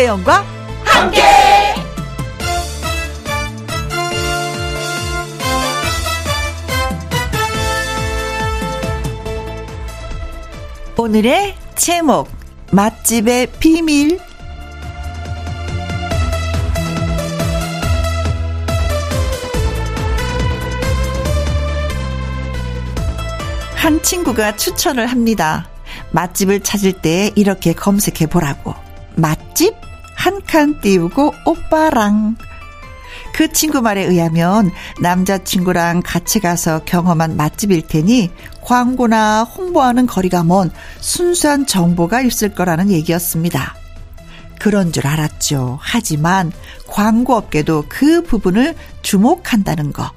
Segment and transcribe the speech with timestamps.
[0.00, 0.44] 김혜영과
[0.82, 1.22] 함께.
[10.96, 12.30] 오늘의 제목
[12.72, 14.18] 맛집의 비밀
[23.74, 25.68] 한 친구가 추천을 합니다.
[26.12, 28.74] 맛집을 찾을 때 이렇게 검색해 보라고.
[29.16, 29.89] 맛집
[30.20, 32.36] 한 칸 띄우고 오빠랑.
[33.32, 34.70] 그 친구 말에 의하면
[35.00, 38.30] 남자친구랑 같이 가서 경험한 맛집일 테니
[38.60, 43.74] 광고나 홍보하는 거리가 먼 순수한 정보가 있을 거라는 얘기였습니다.
[44.58, 45.78] 그런 줄 알았죠.
[45.80, 46.52] 하지만
[46.86, 50.10] 광고업계도 그 부분을 주목한다는 거.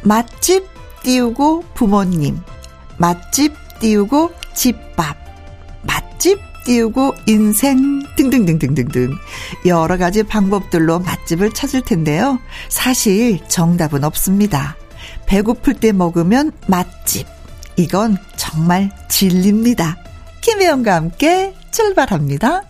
[0.00, 0.66] 맛집
[1.02, 2.40] 띄우고 부모님,
[2.96, 5.18] 맛집 띄우고 집밥,
[5.82, 9.14] 맛집 띄우고 인생 등등등등등등
[9.64, 12.38] 여러 가지 방법들로 맛집을 찾을 텐데요.
[12.68, 14.76] 사실 정답은 없습니다.
[15.24, 17.26] 배고플 때 먹으면 맛집.
[17.76, 19.96] 이건 정말 진리입니다.
[20.42, 22.67] 김혜영과 함께 출발합니다.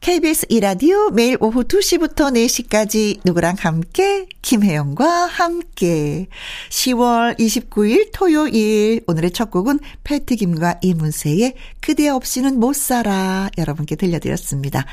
[0.00, 6.28] KBS 이라디오 매일 오후 2시부터 4시까지 누구랑 함께 김혜영과 함께
[6.70, 14.86] 10월 29일 토요일 오늘의 첫 곡은 패트김과 이문세의 그대 없이는 못 살아 여러분께 들려드렸습니다.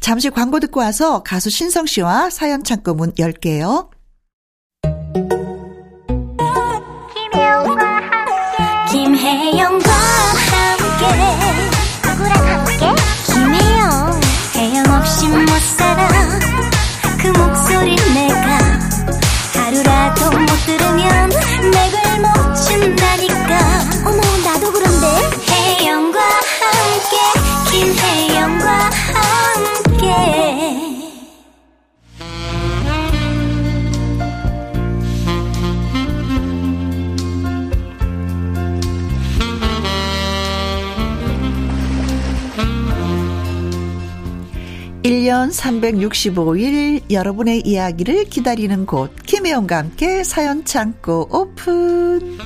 [0.00, 3.90] 잠시 광고 듣고 와서 가수 신성 씨와 사연 창고 문 열게요.
[45.04, 52.38] 1년 365일 여러분의 이야기를 기다리는 곳 김혜영과 함께 사연 창고 오픈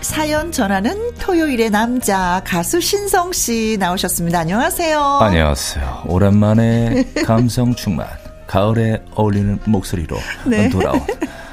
[0.00, 4.38] 사연 전하는 토요일의 남자 가수 신성 씨 나오셨습니다.
[4.38, 4.98] 안녕하세요.
[4.98, 6.04] 안녕하세요.
[6.08, 8.08] 오랜만에 감성 충만
[8.46, 10.70] 가을에 어울리는 목소리로 네.
[10.70, 10.98] 돌아온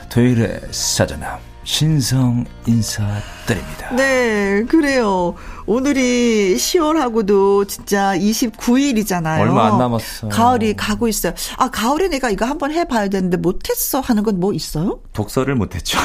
[0.09, 3.96] 토요일의 사전함 신성 인사드립니다.
[3.96, 5.34] 네, 그래요.
[5.66, 9.40] 오늘이 10월하고도 진짜 29일이잖아요.
[9.41, 10.28] 얼마 안 남았어.
[10.29, 11.34] 가을이 가고 있어요.
[11.57, 15.00] 아, 가을에 내가 이거 한번 해봐야 되는데 못했어 하는 건 뭐 있어요?
[15.13, 15.97] 독서를 못했죠.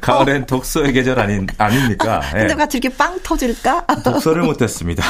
[0.00, 2.22] 가을엔 독서의 계절 아닌 아닙니까?
[2.34, 2.38] 예.
[2.40, 3.86] 근데 같이 이렇게 빵 터질까?
[4.02, 5.04] 독서를 못했습니다.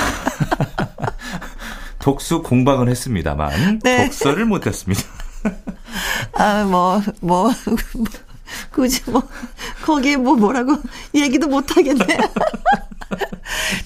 [1.99, 4.05] 독수 공방을 했습니다만 네.
[4.07, 5.03] 독서를 못했습니다.
[6.35, 8.05] 아, 뭐, 뭐, 뭐,
[8.73, 9.23] 굳이 뭐,
[9.85, 10.77] 거기에 뭐 뭐라고
[11.15, 12.05] 얘기도 못 하겠네.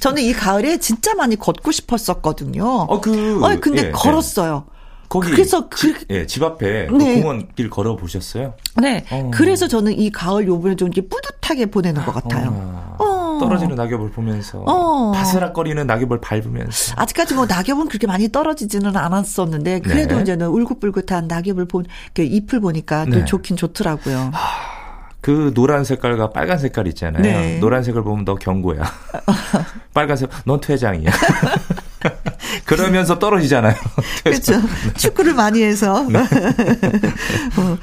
[0.00, 2.64] 저는 이 가을에 진짜 많이 걷고 싶었었거든요.
[2.66, 4.64] 어, 그, 어, 근데 예, 걸었어요.
[5.08, 7.20] 거기 그래서 그- 집, 예, 집 앞에 그 네.
[7.20, 8.54] 공원길 걸어 보셨어요?
[8.80, 9.04] 네.
[9.10, 9.30] 어.
[9.32, 12.94] 그래서 저는 이 가을 요번에 좀 이렇게 뿌듯하게 보내는 것 같아요.
[12.98, 13.21] 어.
[13.44, 15.12] 떨어지는 낙엽을 보면서 어.
[15.12, 20.22] 바스락거리는 낙엽을 밟으면서 아직까지 뭐 낙엽은 그렇게 많이 떨어지지는 않았었는데 그래도 네.
[20.22, 21.82] 이제는 울긋불긋한 낙엽을 본
[22.14, 23.24] 그 잎을 보니까 또 네.
[23.24, 24.32] 좋긴 좋더라고요.
[25.20, 27.22] 그 노란 색깔과 빨간 색깔 있잖아요.
[27.22, 27.58] 네.
[27.58, 28.82] 노란색을 보면 너 경고야.
[29.94, 31.10] 빨간색 넌 퇴장이야.
[32.66, 33.74] 그러면서 떨어지잖아요.
[34.24, 34.54] 그렇죠.
[34.98, 36.02] 축구를 많이 해서.
[36.08, 36.18] 네.
[36.20, 37.78] 어.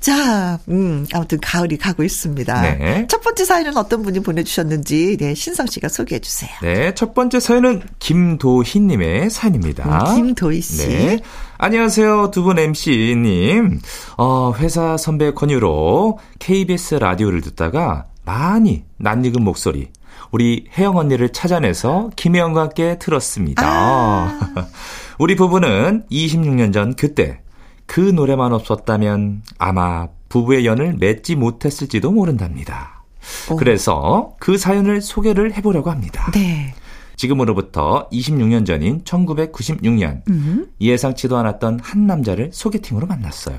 [0.00, 2.62] 자, 음, 아무튼 가을이 가고 있습니다.
[2.62, 3.06] 네.
[3.08, 6.50] 첫 번째 사연은 어떤 분이 보내주셨는지, 네, 신성 씨가 소개해 주세요.
[6.62, 10.12] 네, 첫 번째 사연은 김도희님의 사연입니다.
[10.12, 10.86] 음, 김도희 씨.
[10.88, 11.18] 네.
[11.58, 13.80] 안녕하세요, 두 분 MC님.
[14.16, 19.88] 어, 회사 선배 권유로 KBS 라디오를 듣다가 많이 낯익은 목소리.
[20.30, 23.62] 우리 혜영 언니를 찾아내서 김혜영과 함께 들었습니다.
[23.66, 24.38] 아.
[25.18, 27.40] 우리 부부는 26년 전 그때
[27.88, 33.02] 그 노래만 없었다면 아마 부부의 연을 맺지 못했을지도 모른답니다.
[33.50, 33.56] 오.
[33.56, 36.30] 그래서 그 사연을 소개를 해보려고 합니다.
[36.32, 36.74] 네.
[37.16, 40.66] 지금으로부터 26년 전인 1996년 음.
[40.80, 43.56] 예상치도 않았던 한 남자를 소개팅으로 만났어요.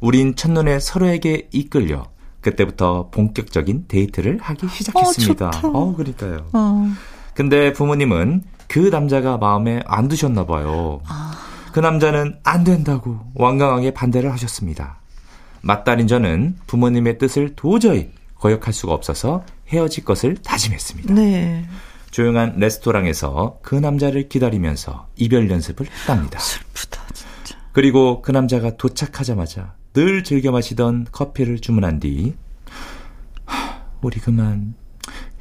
[0.00, 2.04] 우린 첫눈에 서로에게 이끌려
[2.40, 5.50] 그때부터 본격적인 데이트를 하기 시작했습니다.
[5.50, 5.68] 좋다.
[5.68, 6.46] 어, 그러니까요.
[6.52, 6.88] 어.
[7.34, 11.00] 근데 부모님은 그 남자가 마음에 안 드셨나 봐요.
[11.06, 11.49] 아.
[11.72, 15.00] 그 남자는 안 된다고 완강하게 반대를 하셨습니다.
[15.62, 21.14] 맏딸인 저는 부모님의 뜻을 도저히 거역할 수가 없어서 헤어질 것을 다짐했습니다.
[21.14, 21.66] 네.
[22.10, 26.38] 조용한 레스토랑에서 그 남자를 기다리면서 이별 연습을 했답니다.
[26.40, 27.58] 슬프다, 진짜.
[27.72, 32.34] 그리고 그 남자가 도착하자마자 늘 즐겨 마시던 커피를 주문한 뒤
[33.44, 34.74] 하, 우리 그만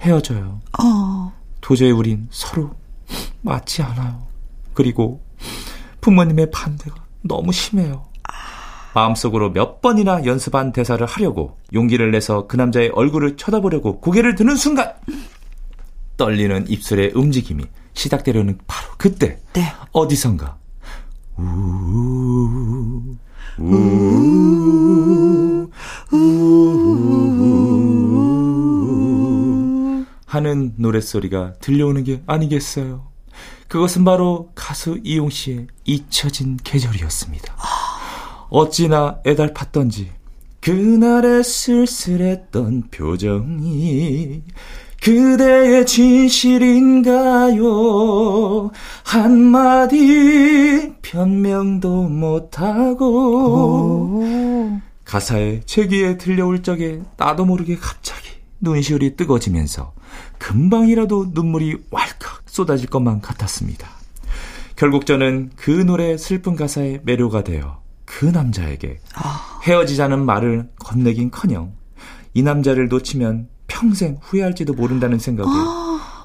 [0.02, 0.62] 헤어져요.
[0.80, 1.34] 어.
[1.62, 2.76] 도저히 우린 서로
[3.42, 4.28] 맞지 않아요.
[4.74, 5.22] 그리고
[6.10, 8.06] 부모님의 반대가 너무 심해요.
[8.96, 14.92] 마음속으로 몇 번이나 연습한 대사를 하려고 용기를 내서 그 남자의 얼굴을 쳐다보려고 고개를 드는 순간
[16.18, 19.72] 떨리는 입술의 움직임이 시작되려는 바로 그때 네.
[19.92, 20.58] 어디선가
[21.38, 23.16] 우우
[23.60, 24.40] 우우
[26.12, 26.90] 우우
[30.26, 33.09] 하는 노랫소리가 들려오는 게 아니겠어요.
[33.70, 37.56] 그것은 바로 가수 이용 씨의 잊혀진 계절이었습니다.
[38.50, 40.08] 어찌나 애달팠던지
[40.60, 44.42] 그날의 쓸쓸했던 표정이
[45.02, 47.62] 그대의 진실인가요?
[49.04, 53.06] 한마디 변명도 못하고
[54.18, 54.80] 오.
[55.06, 58.30] 가사의 제기에 들려올 적에 나도 모르게 갑자기
[58.60, 59.94] 눈시울이 뜨거지면서
[60.40, 63.88] 금방이라도 눈물이 왈칵 쏟아질 것만 같았습니다.
[64.76, 69.00] 결국 저는 그 노래의 슬픈 가사에 매료가 되어 그 남자에게
[69.64, 71.74] 헤어지자는 말을 건네긴 커녕
[72.34, 75.50] 이 남자를 놓치면 평생 후회할지도 모른다는 생각에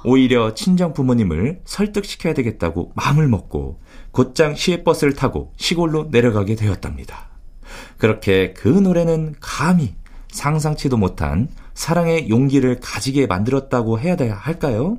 [0.05, 3.81] 오히려 친정 부모님을 설득시켜야 되겠다고 마음을 먹고
[4.13, 7.31] 곧장 시외버스를 타고 시골로 내려가게 되었답니다.
[7.99, 9.95] 그렇게 그 노래는 감히
[10.31, 14.99] 상상치도 못한 사랑의 용기를 가지게 만들었다고 해야 할까요?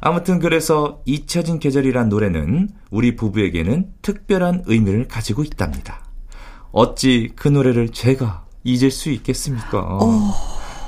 [0.00, 6.04] 아무튼 그래서 잊혀진 계절이란 노래는 우리 부부에게는 특별한 의미를 가지고 있답니다.
[6.72, 9.98] 어찌 그 노래를 제가 잊을 수 있겠습니까?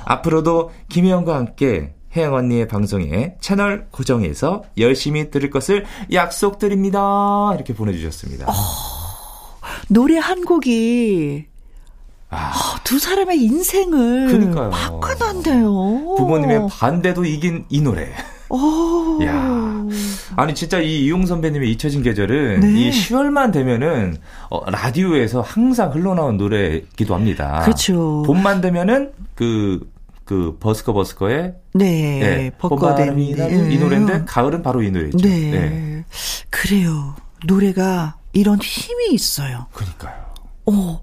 [0.05, 7.51] 앞으로도 김혜영과 함께 혜영 언니의 방송에 채널 고정해서 열심히 들을 것을 약속드립니다.
[7.55, 8.47] 이렇게 보내주셨습니다.
[9.89, 11.45] 노래 한 곡이
[12.31, 14.69] 아, 아, 두 사람의 인생을 그러니까요.
[14.69, 16.15] 바꿔놨네요.
[16.17, 18.13] 부모님의 반대도 이긴 이 노래.
[18.49, 19.23] 오.
[19.23, 19.85] 야.
[20.35, 22.71] 아니 진짜 이 이용 선배님의 잊혀진 계절은 네.
[22.71, 24.17] 이 10월만 되면은
[24.49, 27.61] 어, 라디오에서 항상 흘러나온 노래이기도 합니다.
[27.63, 28.23] 그렇죠.
[28.25, 29.89] 봄만 되면은 그,
[30.25, 35.17] 그 버스커 버스커의 네, 예, 벚꽃의 봄바람이 나는 이 노래인데 가을은 바로 이 노래죠.
[35.17, 36.03] 네.
[36.49, 37.15] 그래요.
[37.45, 39.67] 노래가 이런 힘이 있어요.
[39.73, 40.29] 그러니까요.
[40.65, 40.99] 오,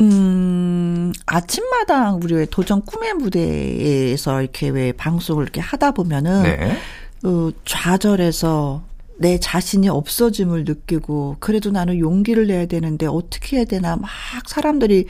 [0.00, 6.76] 음, 아침마당 우리 왜 도전 꿈의 무대에서 이렇게 왜 방송을 이렇게 하다 보면은, 네.
[7.24, 8.82] 어, 좌절해서
[9.16, 14.08] 내 자신이 없어짐을 느끼고, 그래도 나는 용기를 내야 되는데 어떻게 해야 되나 막
[14.46, 15.06] 사람들이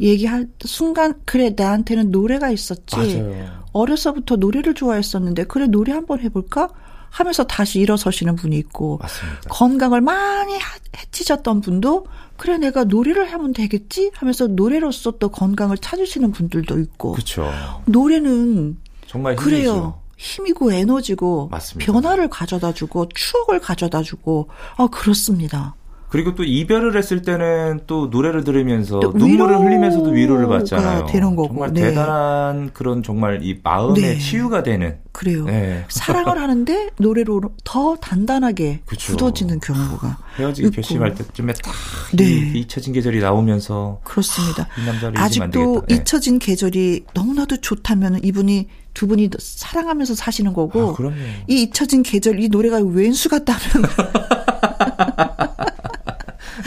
[0.00, 2.96] 얘기할 순간, 그래, 나한테는 노래가 있었지.
[2.96, 3.64] 맞아요.
[3.72, 6.70] 어려서부터 노래를 좋아했었는데, 그래, 노래 한번 해볼까?
[7.14, 9.40] 하면서 다시 일어서시는 분이 있고, 맞습니다.
[9.48, 12.06] 건강을 많이 하- 해치셨던 분도
[12.36, 17.48] 그래 내가 노래를 하면 되겠지 하면서 노래로서 또 건강을 찾으시는 분들도 있고 그렇죠.
[17.86, 19.44] 노래는 정말 힘이죠.
[19.44, 21.92] 그래요 힘이고 에너지고 맞습니다.
[21.92, 25.76] 변화를 가져다주고 추억을 가져다주고 아 그렇습니다
[26.14, 31.06] 그리고 또 이별을 했을 때는 또 노래를 들으면서 또 눈물을 흘리면서도 위로를 받잖아요.
[31.06, 31.80] 되는 거고, 정말 네.
[31.80, 34.18] 대단한 그런 정말 이 마음의 네.
[34.18, 34.98] 치유가 되는.
[35.10, 35.84] 그래요 네.
[35.88, 39.10] 사랑을 하는데 노래로 더 단단하게 그쵸.
[39.10, 40.74] 굳어지는 경우가 헤어지기 있고.
[40.76, 41.74] 결심할 때쯤에 딱
[42.16, 42.24] 네.
[42.24, 45.82] 이 잊혀진 계절이 나오면서 그렇습니다 이 남자를 아직도.
[45.88, 45.96] 네.
[45.96, 51.16] 잊혀진 계절이 너무나도 좋다면 이분이 두 분이 사랑하면서 사시는 거고 아, 그럼요.
[51.48, 53.90] 이 잊혀진 계절 이 노래가 왼수 같다면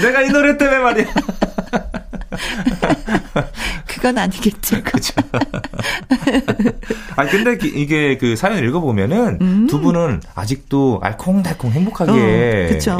[0.01, 1.05] 내가 이 노래 때문에 말이야.
[3.87, 4.81] 그건 아니겠죠.
[4.83, 5.13] 그죠.
[7.15, 9.67] 아 근데 기- 이게 그 사연 읽어보면은 음.
[9.67, 12.15] 두 분은 아직도 알콩달콩 행복하게 어.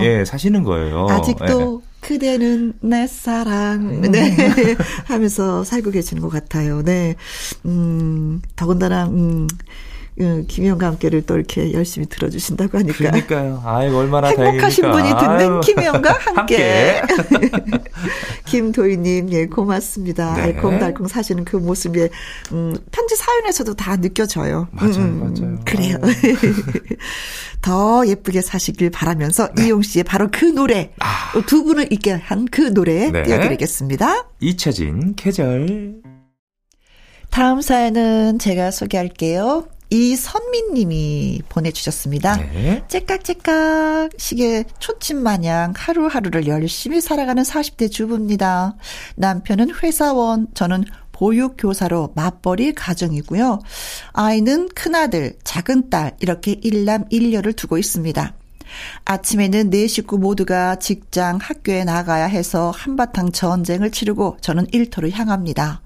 [0.01, 1.07] 예, 사시는 거예요.
[1.09, 4.35] 아직도 그대는 내 사랑 네
[5.05, 6.81] 하면서 살고 계시는 것 같아요.
[6.83, 7.15] 네,
[7.65, 9.47] 음 더군다나 음.
[10.19, 12.81] 음, 김희영과 함께를 또 이렇게 열심히 들어주신다고 예.
[12.81, 13.61] 하니까 그러니까요.
[13.65, 14.91] 아이 얼마나 행복하신 다행입니까.
[14.91, 15.61] 분이 듣는 아유.
[15.63, 17.01] 김혜영과 함께.
[17.07, 17.49] 함께.
[18.45, 20.35] 김도희님, 예, 고맙습니다.
[20.35, 20.41] 네.
[20.43, 22.07] 알콩달콩 사시는 그 모습이,
[22.53, 24.67] 음, 편지 사연에서도 다 느껴져요.
[24.71, 25.59] 맞아요, 음, 맞아요.
[25.65, 25.97] 그래요.
[27.61, 30.93] 더 예쁘게 사시길 바라면서 이용 씨의 바로 그 노래, 네.
[30.99, 31.33] 아.
[31.45, 33.23] 두 분을 있게 한 그 노래 네.
[33.23, 34.29] 띄워드리겠습니다.
[34.39, 35.95] 잊혀진 계절.
[37.29, 39.67] 다음 사연은 제가 소개할게요.
[39.89, 42.37] 이선미님이 보내주셨습니다.
[42.37, 42.83] 네.
[42.87, 48.75] 째깍째깍 시계 초침 마냥 하루하루를 열심히 살아가는 40대 주부입니다.
[49.15, 53.59] 남편은 회사원, 저는 보육교사로 맞벌이 가정이고요.
[54.13, 58.33] 아이는 큰아들, 작은딸 이렇게 일남 일녀를 두고 있습니다.
[59.05, 65.81] 아침에는 네 식구 모두가 직장, 학교에 나가야 해서 한바탕 전쟁을 치르고 저는 일터로 향합니다.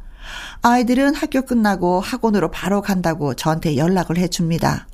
[0.62, 4.88] 아이들은 학교 끝나고 학원으로 바로 간다고 저한테 연락을 해줍니다.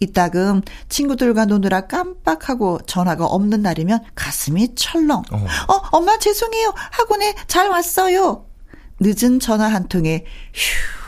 [0.00, 5.22] 이따금 친구들과 노느라 깜빡하고 전화가 없는 날이면 가슴이 철렁.
[5.32, 6.72] 어, 어 엄마 죄송해요.
[6.76, 8.46] 학원에 잘 왔어요.
[9.00, 11.04] 늦은 전화 한 통에 휴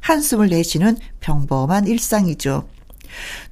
[0.00, 2.66] 한숨을 내쉬는 평범한 일상이죠.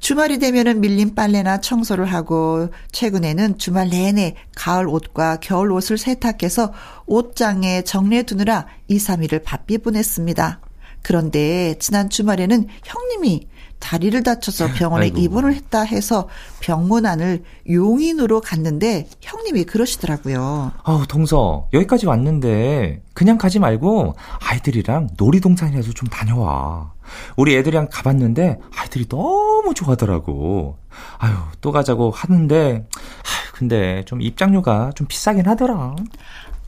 [0.00, 6.72] 주말이 되면은 밀린 빨래나 청소를 하고 최근에는 주말 내내 가을 옷과 겨울 옷을 세탁해서
[7.06, 10.60] 옷장에 정리해 두느라 2, 3일을 바삐 보냈습니다.
[11.02, 13.46] 그런데 지난 주말에는 형님이
[13.78, 15.18] 다리를 다쳐서 병원에 아이고.
[15.18, 16.28] 입원을 했다 해서
[16.60, 20.72] 병문안을 용인으로 갔는데 형님이 그러시더라고요.
[20.82, 26.95] 아우 동서 여기까지 왔는데 그냥 가지 말고 아이들이랑 놀이동산이라도 좀 다녀와.
[27.36, 30.78] 우리 애들이랑 가봤는데 아이들이 너무 좋아하더라고.
[31.18, 35.96] 아유 또 가자고 하는데 아유, 근데 좀 입장료가 좀 비싸긴 하더라.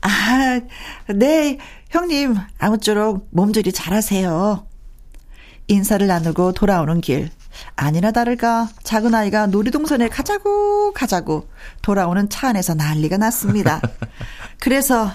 [0.01, 0.61] 아,
[1.13, 1.57] 네,
[1.89, 4.65] 형님, 아무쪼록 몸조리 잘하세요.
[5.67, 7.29] 인사를 나누고 돌아오는 길.
[7.75, 11.49] 아니나 다를까 작은 아이가 놀이동산에 가자고 가자고
[11.81, 13.81] 돌아오는 차 안에서 난리가 났습니다.
[14.59, 15.11] 그래서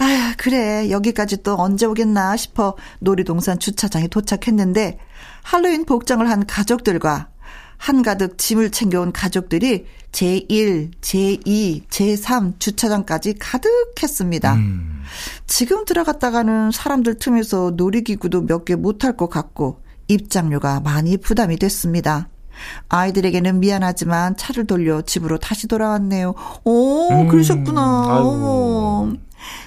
[0.00, 4.98] 아 그래 여기까지 또 언제 오겠나 싶어 놀이동산 주차장에 도착했는데
[5.42, 7.28] 할로윈 복장을 한 가족들과
[7.76, 14.54] 한가득 짐을 챙겨온 가족들이 제1, 제2, 제3 주차장까지 가득했습니다.
[14.54, 15.02] 음.
[15.46, 22.28] 지금 들어갔다가는 사람들 틈에서 놀이기구도 몇 개 못할 것 같고 입장료가 많이 부담이 됐습니다.
[22.88, 26.34] 아이들에게는 미안하지만 차를 돌려 집으로 다시 돌아왔네요.
[26.64, 28.04] 오, 음, 그러셨구나.
[28.08, 29.12] 아이고.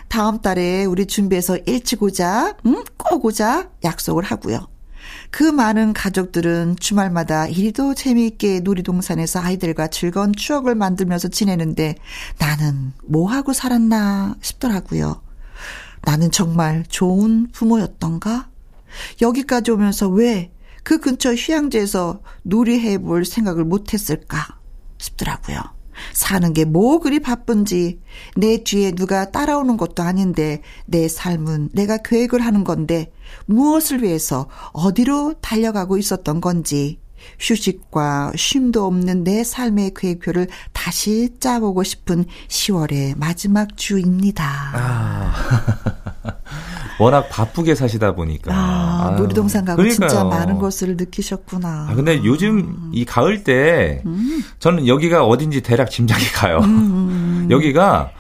[0.08, 2.84] 다음 달에 우리 준비해서 일찍 오자, 응?
[2.98, 4.68] 꼭 오자 약속을 하고요.
[5.32, 11.96] 그 많은 가족들은 주말마다 이리도 재미있게 놀이동산에서 아이들과 즐거운 추억을 만들면서 지내는데
[12.40, 15.22] 나는 뭐 하고 살았나 싶더라고요.
[16.04, 18.50] 나는 정말 좋은 부모였던가?
[19.22, 20.54] 여기까지 오면서 왜
[20.84, 24.60] 그 근처 휴양지에서 놀이해 볼 생각을 못 했을까
[24.98, 25.62] 싶더라고요.
[26.12, 28.02] 사는 게 뭐 그리 바쁜지,
[28.36, 33.12] 내 뒤에 누가 따라오는 것도 아닌데, 내 삶은 내가 계획을 하는 건데,
[33.46, 37.00] 무엇을 위해서 어디로 달려가고 있었던 건지,
[37.40, 44.46] 휴식과 쉼도 없는 내 삶의 계획표를 다시 짜보고 싶은 10월의 마지막 주입니다.
[44.74, 45.34] 아.
[47.00, 48.54] 워낙 바쁘게 사시다 보니까.
[48.54, 50.10] 아, 놀이동산 가고 그러니까요.
[50.10, 51.88] 진짜 많은 것을 느끼셨구나.
[51.90, 52.92] 아, 근데 요즘 음.
[52.94, 54.44] 이 가을 때 음.
[54.60, 56.60] 저는 여기가 어딘지 대략 짐작이 가요.
[56.60, 56.64] 음.
[56.64, 57.48] 음, 음.
[57.52, 58.12] 여기가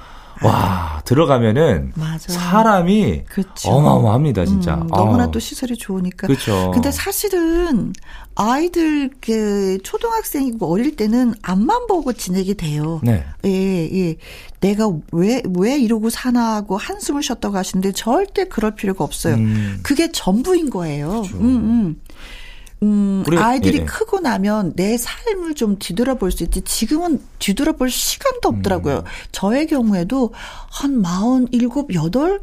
[0.41, 2.31] 와 들어가면은 맞아.
[2.33, 3.69] 사람이 그쵸.
[3.69, 4.75] 어마어마합니다 진짜.
[4.75, 5.31] 음, 너무나 아.
[5.31, 6.27] 또 시설이 좋으니까.
[6.27, 6.71] 그렇죠.
[6.73, 7.93] 근데 사실은
[8.35, 12.99] 아이들 그 초등학생이고 어릴 때는 앞만 보고 지내게 돼요.
[13.03, 13.23] 네.
[13.45, 14.15] 예, 예.
[14.59, 19.35] 내가 왜 왜 이러고 사나 하고 한숨을 쉬었다고 하시는데 절대 그럴 필요가 없어요.
[19.35, 19.79] 음.
[19.83, 21.09] 그게 전부인 거예요.
[21.09, 21.37] 그렇죠.
[21.37, 22.01] 음, 음.
[22.83, 23.85] 음, 아이들이 예.
[23.85, 26.61] 크고 나면 내 삶을 좀 뒤돌아볼 수 있지.
[26.61, 28.97] 지금은 뒤돌아볼 시간도 없더라고요.
[28.97, 29.03] 음.
[29.31, 30.31] 저의 경우에도
[30.69, 32.41] 한 마흔 일곱 여덟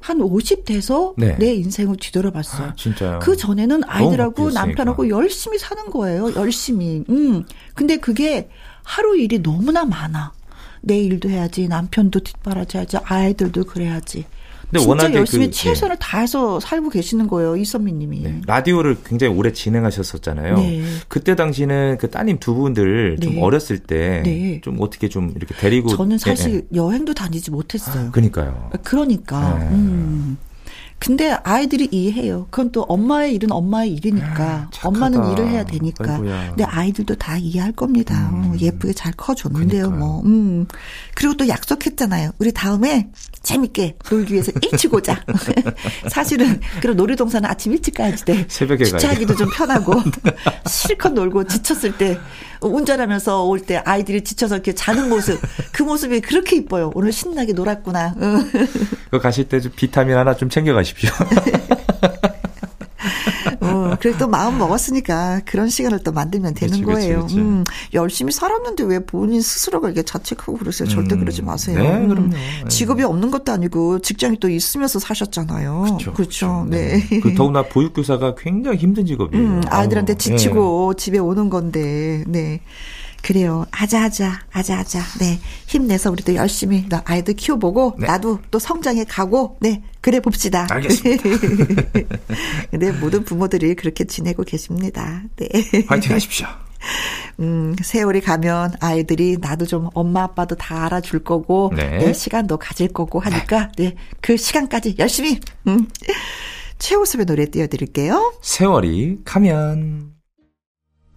[0.00, 1.36] 한50 돼서 네.
[1.38, 2.68] 내 인생을 뒤돌아봤어요.
[2.68, 3.18] 아, 진짜요?
[3.20, 6.34] 그 전에는 아이들하고 남편하고 열심히 사는 거예요.
[6.34, 7.04] 열심히.
[7.08, 7.44] 음.
[7.74, 8.48] 근데 그게
[8.82, 10.32] 하루 일이 너무나 많아.
[10.82, 14.24] 내 일도 해야지, 남편도 뒷바라지야지, 아이들도 그래야지.
[14.70, 15.98] 근데 진짜 열심히 그, 최선을 네.
[16.00, 18.20] 다해서 살고 계시는 거예요, 이선미님이.
[18.20, 18.40] 네.
[18.46, 20.56] 라디오를 굉장히 오래 진행하셨었잖아요.
[20.56, 20.82] 네.
[21.08, 23.42] 그때 당시는 그 따님 두 분들 좀 네.
[23.42, 24.60] 어렸을 때좀 네.
[24.80, 26.62] 어떻게 좀 이렇게 데리고 저는 사실 예, 예.
[26.74, 28.08] 여행도 다니지 못했어요.
[28.08, 28.70] 아, 그러니까요.
[28.82, 29.58] 그러니까.
[29.58, 29.68] 네.
[29.68, 30.36] 음.
[30.98, 32.46] 근데 아이들이 이해해요.
[32.50, 34.44] 그건 또 엄마의 일은 엄마의 일이니까.
[34.44, 36.14] 아, 엄마는 일을 해야 되니까.
[36.14, 36.46] 아이고야.
[36.48, 38.30] 근데 아이들도 다 이해할 겁니다.
[38.32, 38.44] 음.
[38.46, 39.98] 어, 예쁘게 잘 커줬는데요, 그러니까요.
[40.00, 40.22] 뭐.
[40.24, 40.66] 음.
[41.14, 42.32] 그리고 또 약속했잖아요.
[42.38, 43.08] 우리 다음에
[43.42, 45.22] 재밌게 놀기 위해서 일찍 오자.
[46.10, 48.44] 사실은 그런 놀이동산은 아침 일찍 가야지 돼.
[48.48, 49.94] 새벽에 주차하기도 좀 편하고
[50.66, 52.18] 실컷 놀고 지쳤을 때
[52.60, 55.40] 운전하면서 올 때 아이들이 지쳐서 이렇게 자는 모습
[55.72, 56.90] 그 모습이 그렇게 이뻐요.
[56.94, 58.14] 오늘 신나게 놀았구나.
[59.10, 61.10] 그 가실 때 좀 비타민 하나 좀 챙겨 가 십시오.
[63.60, 67.22] 어, 그래도 또 마음 먹었으니까 그런 시간을 또 만들면 되는 그치, 그치, 거예요.
[67.22, 67.38] 그치.
[67.38, 67.64] 음,
[67.94, 70.88] 열심히 살았는데 왜 본인 스스로가 이렇게 자책하고 그러세요?
[70.88, 71.82] 절대 음, 그러지 마세요.
[71.82, 72.28] 네, 음, 그럼요.
[72.28, 72.38] 네.
[72.68, 75.98] 직업이 없는 것도 아니고 직장이 또 있으면서 사셨잖아요.
[76.14, 76.66] 그렇죠.
[76.68, 77.00] 네.
[77.22, 79.44] 그 더구나 보육교사가 굉장히 힘든 직업이에요.
[79.44, 82.60] 음, 아이들한테 지치고 집에 오는 건데, 네.
[83.26, 83.66] 그래요.
[83.72, 85.00] 아자아자, 아자아자.
[85.18, 85.40] 네.
[85.66, 88.06] 힘내서 우리도 열심히 나 아이들 키워보고, 네.
[88.06, 89.82] 나도 또 성장해 가고, 네.
[90.00, 90.68] 그래 봅시다.
[90.70, 91.24] 알겠습니다.
[92.70, 95.24] 네, 모든 부모들이 그렇게 지내고 계십니다.
[95.34, 95.48] 네.
[95.74, 95.84] 예.
[95.88, 96.46] 화이팅 하십시오.
[97.40, 101.98] 음, 세월이 가면 아이들이 나도 좀 엄마 아빠도 다 알아줄 거고, 네.
[101.98, 102.12] 네.
[102.12, 103.96] 시간도 가질 거고 하니까, 네.
[104.20, 105.88] 그 시간까지 열심히, 음.
[106.78, 108.34] 최호섭의 노래 띄워드릴게요.
[108.40, 110.15] 세월이 가면.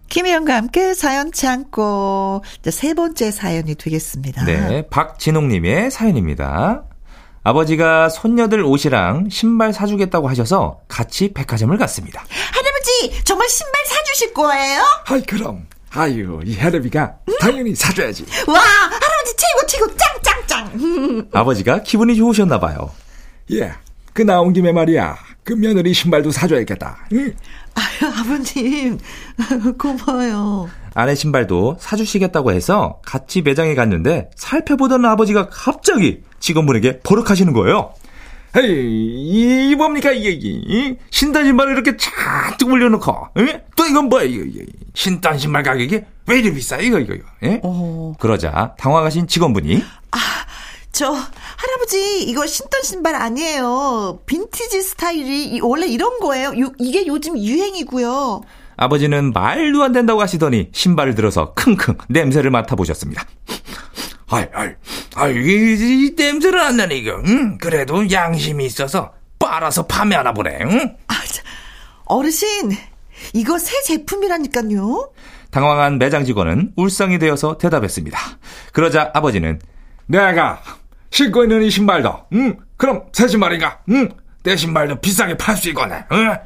[0.09, 4.43] 김희영과 함께 사연 참고 이제 세 번째 사연이 되겠습니다.
[4.45, 6.83] 네, 박진홍님의 사연입니다.
[7.43, 12.25] 아버지가 손녀들 옷이랑 신발 사주겠다고 하셔서 같이 백화점을 갔습니다.
[12.51, 14.81] 할아버지 정말 신발 사주실 거예요?
[15.05, 19.97] 아이 그럼 아유 이 해레비가 당연히 사줘야지 와 할아버지 최고 최고
[20.43, 21.29] 짱짱짱.
[21.33, 22.91] 아버지가 기분이 좋으셨나 봐요.
[23.51, 23.71] 예
[24.11, 25.17] 그 나온 김에 말이야
[25.49, 27.33] 그 며느리 신발도 사줘야겠다 응?
[27.73, 28.99] 아유 아버님
[29.79, 30.69] 고마워요.
[30.93, 37.95] 아내 신발도 사주시겠다고 해서 같이 매장에 갔는데 살펴보던 아버지가 갑자기 직원분에게 버럭하시는 거예요.
[38.57, 43.61] 에이 이 뭡니까 이게 이 신단 신발을 이렇게 잔뜩 올려놓고 응?
[43.75, 44.63] 또 이건 뭐야 이거, 이거
[44.93, 47.59] 신단 신발 가격이 왜 이리 비싸 이거 이거 이거 예?
[47.63, 48.13] 어.
[48.19, 49.83] 그러자 당황하신 직원분이
[50.91, 51.15] 저
[51.59, 54.21] 할아버지 이거 신던 신발 아니에요.
[54.25, 56.57] 빈티지 스타일이 이- 원래 이런 거예요.
[56.57, 58.41] 요- 이게 요즘 유행이고요.
[58.77, 63.25] 아버지는 말도 안 된다고 하시더니 신발을 들어서 킁킁 냄새를 맡아보셨습니다.
[64.29, 64.69] 아이 아이
[65.15, 67.57] 아이 이, 이 냄새를 안 나네 이거 응?
[67.57, 70.95] 그래도 양심이 있어서 빨아서 판매하나 보네 응?
[71.07, 71.41] 아, 자,
[72.05, 72.71] 어르신
[73.33, 75.11] 이거 새 제품이라니까요.
[75.51, 78.17] 당황한 매장 직원은 울상이 되어서 대답했습니다.
[78.71, 79.59] 그러자 아버지는
[80.05, 80.61] 내가
[81.11, 82.57] 신고 있는 이 신발도 응?
[82.77, 84.09] 그럼 새 신발인가 응?
[84.43, 86.37] 내 신발도 비싸게 팔 수 있거네 응?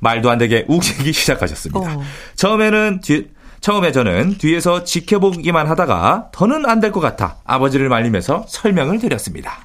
[0.00, 1.96] 말도 안 되게 우기기 시작하셨습니다.
[1.96, 2.02] 어.
[2.36, 3.30] 처음에는 뒤,
[3.60, 9.58] 처음에 저는 뒤에서 지켜보기만 하다가 더는 안 될 것 같아 아버지를 말리면서 설명을 드렸습니다.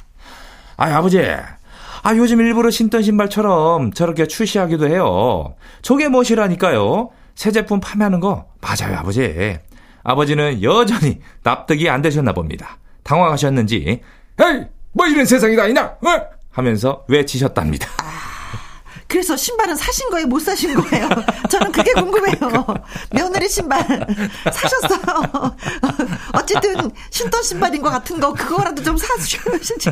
[0.78, 1.20] 아이 아버지
[2.06, 5.56] 아, 요즘 일부러 신던 신발처럼 저렇게 출시하기도 해요.
[5.84, 7.12] 저게 무엇이라니까요?
[7.36, 9.58] 새 제품 판매하는 거 맞아요, 아버지.
[10.04, 12.78] 아버지는 여전히 납득이 안 되셨나 봅니다.
[13.04, 14.02] 당황하셨는지
[14.40, 16.28] 에이 뭐 이런 세상이 다 있나 어?
[16.52, 17.88] 하면서 외치셨답니다.
[19.08, 21.08] 그래서 신발은 사신 거예요, 못 사신 거예요?
[21.48, 22.52] 저는 그게 궁금해요.
[23.12, 23.86] 며느리 신발
[24.52, 25.56] 사셨어요.
[26.34, 29.92] 어쨌든 신던 신발인 것 같은 거 그거라도 좀 사주셔야지.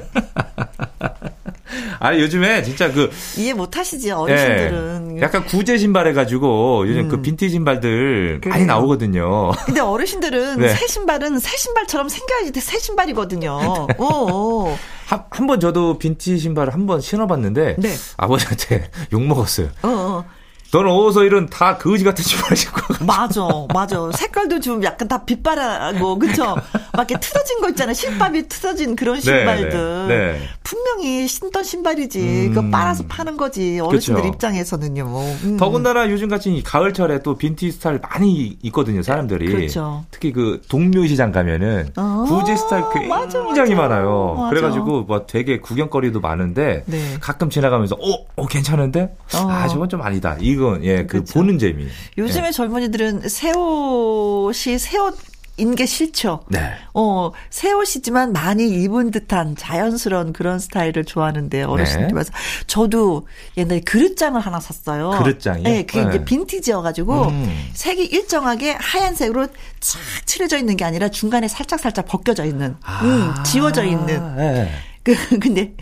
[2.03, 5.17] 아, 요즘에 진짜 그 이해 못 하시지 어르신들은.
[5.17, 8.65] 예, 약간 구제 신발 해가지고 요즘 그 빈티지 신발들 많이 그래요.
[8.65, 9.51] 나오거든요.
[9.65, 10.69] 근데 어르신들은 네.
[10.69, 13.51] 새 신발은 새 신발처럼 생겨야지 새 신발이거든요.
[13.51, 14.77] 어, 어.
[15.05, 17.93] 한, 한번 저도 빈티지 신발을 한 번 신어봤는데 네.
[18.17, 19.67] 아버지한테 욕 먹었어요.
[19.83, 20.25] 어, 어.
[20.73, 22.81] 너는 어디서 이런 다 거지 같은 신발 신고.
[23.05, 23.41] 맞아,
[23.73, 24.09] 맞아.
[24.13, 26.55] 색깔도 좀 약간 다 빛바라고, 그쵸?
[26.93, 27.93] 막 이렇게 틀어진 거 있잖아요.
[27.93, 30.07] 실밥이 틀어진 그런 신발들.
[30.07, 30.41] 네, 네.
[30.63, 32.49] 분명히 신던 신발이지.
[32.49, 32.71] 그거 음.
[32.71, 33.79] 빨아서 파는 거지.
[33.79, 34.33] 어르신들 그쵸.
[34.33, 35.03] 입장에서는요.
[35.43, 35.57] 음.
[35.57, 39.47] 더군다나 요즘같이 이 가을철에 또 빈티지 스타일 많이 있거든요, 사람들이.
[39.47, 40.05] 그렇죠.
[40.09, 43.89] 특히 그 동묘시장 가면은 어, 구제 스타일 맞아, 굉장히 맞아.
[43.89, 44.35] 많아요.
[44.37, 44.49] 맞아.
[44.49, 47.17] 그래가지고 뭐 되게 구경거리도 많은데 네.
[47.19, 49.13] 가끔 지나가면서 어, 어 괜찮은데?
[49.35, 49.49] 어.
[49.49, 50.37] 아 저건 좀 아니다.
[50.39, 51.33] 이 건예그 그쵸.
[51.33, 51.87] 보는 재미.
[52.17, 52.51] 요즘에 예.
[52.51, 55.17] 젊은이들은 새 옷이 새 옷
[55.57, 56.39] 인 게 싫죠.
[56.47, 56.73] 네.
[56.93, 62.13] 어, 새 옷이지만 많이 입은 듯한 자연스러운 그런 스타일을 좋아하는데 어르신들 네.
[62.15, 62.31] 와서
[62.67, 65.11] 저도 옛날에 그릇장을 하나 샀어요.
[65.11, 65.63] 그릇장이요?
[65.63, 66.09] 네, 그게 네.
[66.09, 67.69] 이제 빈티지여가지고 음.
[67.73, 69.47] 색이 일정하게 하얀색으로
[69.81, 74.39] 착 칠해져 있는 게 아니라 중간에 살짝 살짝 벗겨져 있는, 음, 지워져 있는.
[74.39, 74.71] 예.
[75.03, 75.75] 그 근데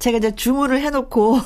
[0.00, 1.38] 제가 이제 주문을 해놓고.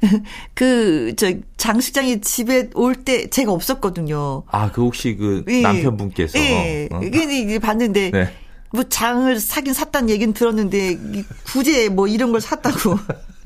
[0.54, 4.42] 그, 저, 장식장이 집에 올 때 제가 없었거든요.
[4.48, 5.62] 아, 그 혹시 그 예.
[5.62, 6.88] 남편분께서 예.
[6.90, 7.00] 어?
[7.00, 8.32] 근데 이제 봤는데 네.
[8.72, 12.98] 뭐 장을 사긴 샀다는 얘기는 들었는데 이 구제 뭐 이런 걸 샀다고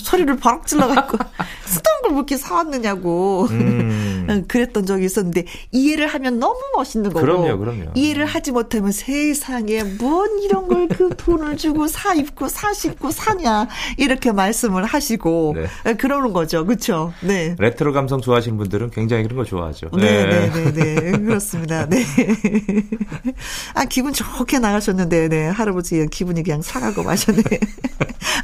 [0.00, 1.18] 소리를 바락 질러갖고
[1.66, 4.44] 쓰던 걸 뭐 이렇게 사왔느냐고 음.
[4.48, 7.84] 그랬던 적이 있었는데 이해를 하면 너무 멋있는 거고 그럼요, 그럼요.
[7.94, 13.68] 이해를 하지 못하면 세상에 뭔 이런 걸 그 돈을 주고 사 입고 사 신고 사냐
[13.96, 15.94] 이렇게 말씀을 하시고 네.
[15.94, 17.54] 그러는 거죠 그렇죠 네.
[17.58, 19.90] 레트로 감성 좋아하시는 분들은 굉장히 그런 거 좋아하죠.
[19.96, 21.10] 네, 네, 네, 네.
[21.18, 21.86] 그렇습니다.
[21.86, 22.04] 네.
[23.74, 25.46] 아, 기분 좋게 나가셨는데, 네.
[25.48, 27.42] 할아버지 기분이 그냥 상하고 마셨네.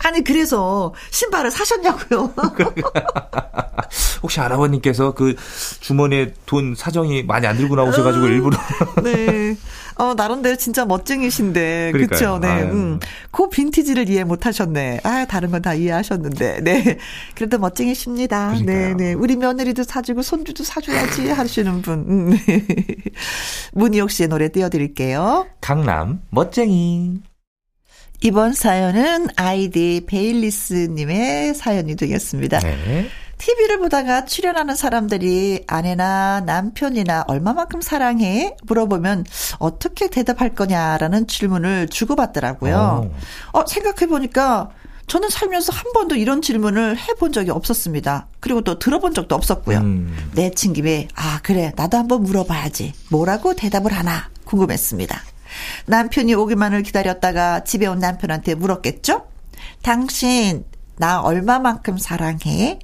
[0.05, 0.94] 아니, 그래서
[1.27, 2.33] 신발 효과를 사셨냐고요.
[4.23, 5.37] 혹시 할아버님께서 그
[5.81, 8.59] 주머니에 돈 사정이 많이 안 들고 나오셔가지고 일부러.
[9.03, 9.57] 네.
[9.99, 11.93] 어, 나름대로 진짜 멋쟁이신데.
[11.93, 12.39] 그쵸?
[12.41, 12.49] 네.
[12.49, 12.65] 아유.
[12.67, 13.01] 음.
[13.31, 15.01] 그 빈티지를 이해 못 하셨네.
[15.05, 16.61] 아, 다른 건 다 이해하셨는데.
[16.62, 16.99] 네.
[17.35, 18.53] 그래도 멋쟁이십니다.
[18.53, 18.97] 네, 그러니까요.
[18.97, 19.12] 네.
[19.15, 22.05] 우리 며느리도 사주고 손주도 사줘야지 하시는 분.
[22.09, 22.39] 음.
[23.73, 25.47] 문희옥 씨의 노래 띄워드릴게요.
[25.61, 27.21] 강남 멋쟁이.
[28.23, 32.61] 이번 사연은 아이디 베일리스님의 사연이 되겠습니다.
[32.61, 33.09] 네.
[33.39, 38.57] TV를 보다가 출연하는 사람들이 아내나 남편이나 얼마만큼 사랑해?
[38.65, 39.27] 물어보면
[39.59, 43.11] 어떻게 대답할 거냐라는 질문을 주고받더라고요.
[43.53, 44.71] 어, 생각해보니까
[45.07, 48.27] 저는 살면서 한 번도 이런 질문을 해본 적이 없었습니다.
[48.41, 49.79] 그리고 또 들어본 적도 없었고요.
[49.79, 50.31] 음.
[50.35, 52.93] 내친 김에, 아, 그래, 나도 한번 물어봐야지.
[53.11, 55.23] 뭐라고 대답을 하나 궁금했습니다.
[55.87, 59.27] 남편이 오기만을 기다렸다가 집에 온 남편한테 물었겠죠?
[59.83, 60.64] 당신,
[60.97, 62.79] 나 얼마만큼 사랑해?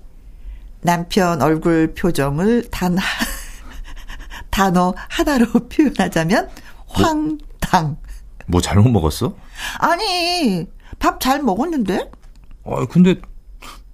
[0.81, 3.05] 남편 얼굴 표정을 단, 하-
[4.51, 6.51] 단어 하나로 표현하자면,
[6.89, 7.97] 황당.
[8.47, 9.35] 뭐 잘못 먹었어?
[9.79, 10.67] 아니,
[10.99, 12.11] 밥 잘 먹었는데?
[12.65, 13.21] 아 근데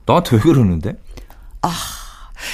[0.07, 0.97] 나한테 왜 그러는데?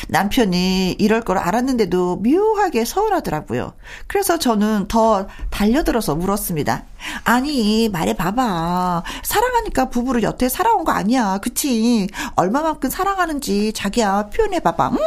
[0.08, 3.72] 남편이 이럴 걸 알았는데도 묘하게 서운하더라고요.
[4.06, 6.84] 그래서 저는 더 달려들어서 물었습니다.
[7.24, 9.02] 아니, 말해봐봐.
[9.22, 11.38] 사랑하니까 부부를 여태 살아온 거 아니야.
[11.42, 12.08] 그치?
[12.36, 14.90] 얼마만큼 사랑하는지 자기야 표현해봐봐.
[14.92, 14.98] 응?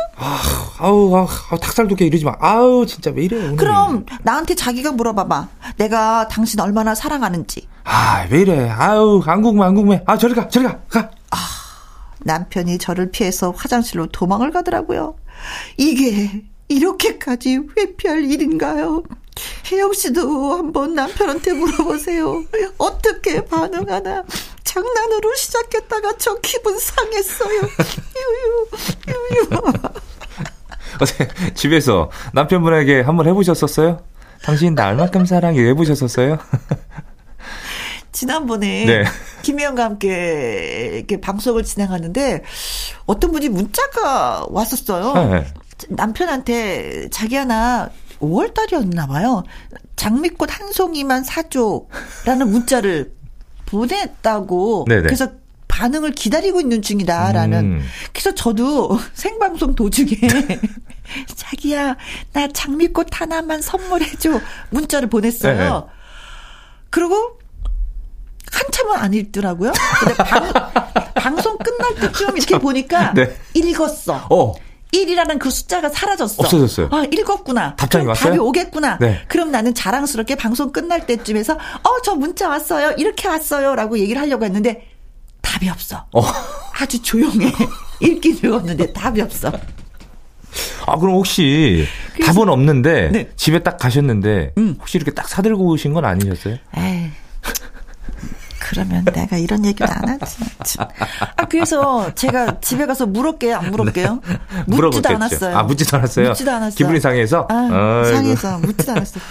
[0.79, 2.35] 아우, 아우, 아우 닭살 돋게 이러지 마.
[2.39, 3.55] 아우 진짜 왜 이래 오늘.
[3.55, 5.47] 그럼 나한테 자기가 물어봐봐.
[5.77, 7.67] 내가 당신 얼마나 사랑하는지.
[7.83, 8.69] 아 왜 이래.
[8.69, 10.03] 아우 안 궁금해 안 궁금해.
[10.05, 11.09] 아 저리 가 저리 가 가.
[12.23, 15.17] 남편이 저를 피해서 화장실로 도망을 가더라고요.
[15.77, 19.03] 이게 이렇게까지 회피할 일인가요?
[19.71, 22.43] 혜영 씨도 한번 남편한테 물어보세요.
[22.77, 24.23] 어떻게 반응하나?
[24.63, 27.61] 장난으로 시작했다가 저 기분 상했어요.
[27.61, 28.67] 유유,
[29.07, 29.47] 유유.
[31.01, 34.03] 어제 집에서 남편분에게 한번 해보셨었어요?
[34.41, 36.37] 당신 나 얼마큼 사랑해 해보셨었어요?
[38.17, 39.03] 지난번에 네.
[39.43, 42.41] 김혜영과 함께 이렇게 방송을 진행하는데
[43.05, 45.29] 어떤 분이 문자가 왔었어요.
[45.31, 45.45] 네.
[45.89, 49.43] 남편한테 자기 하나 5월 달이었나 봐요.
[49.97, 53.13] 장미꽃 한 송이만 사줘라는 문자를
[53.67, 54.85] 보냈다고.
[54.87, 55.03] 네네.
[55.03, 55.29] 그래서
[55.67, 57.59] 반응을 기다리고 있는 중이다라는.
[57.59, 57.81] 음.
[58.11, 60.09] 그래서 저도 생방송 도중에
[61.35, 61.95] 자기야
[62.33, 65.55] 나 장미꽃 하나만 선물해줘 문자를 보냈어요.
[65.55, 65.81] 네네.
[66.89, 67.37] 그리고
[68.51, 69.71] 한참은 안 읽더라고요.
[69.99, 70.51] 근데 방,
[71.15, 73.35] 방송 끝날 때쯤 이렇게 보니까 네.
[73.53, 74.27] 읽었어.
[74.29, 74.53] 어.
[74.93, 76.35] 1이라는 그 숫자가 사라졌어.
[76.43, 76.87] 없어졌어요.
[76.91, 77.75] 아, 읽었구나.
[77.75, 78.29] 답장이 왔어요?
[78.29, 78.97] 답이 오겠구나.
[78.99, 79.19] 네.
[79.27, 82.93] 그럼 나는 자랑스럽게 방송 끝날 때쯤에서 어, 저 문자 왔어요.
[82.97, 83.75] 이렇게 왔어요.
[83.75, 84.87] 라고 얘기를 하려고 했는데
[85.41, 86.05] 답이 없어.
[86.13, 86.21] 어.
[86.79, 87.51] 아주 조용해.
[87.99, 89.51] 읽긴 읽었는데 답이 없어.
[90.85, 93.29] 아 그럼 혹시 그래서- 답은 없는데 네.
[93.35, 94.77] 집에 딱 가셨는데 음.
[94.79, 96.55] 혹시 이렇게 딱 사들고 오신 건 아니셨어요?
[96.77, 97.09] 에이.
[98.69, 100.37] 그러면 내가 이런 얘기를 안 하지.
[100.63, 100.87] 참.
[101.35, 104.21] 아, 그래서 제가 집에 가서 물을게요, 안 물을게요?
[104.65, 105.15] 묻지도 물어봤겠죠.
[105.15, 105.57] 않았어요.
[105.57, 106.29] 아 묻지도 않았어요.
[106.29, 106.75] 묻지도 않았어요.
[106.75, 107.47] 기분이 상해서.
[107.49, 108.03] 아.
[108.11, 109.23] 상해서 묻지도 않았어요.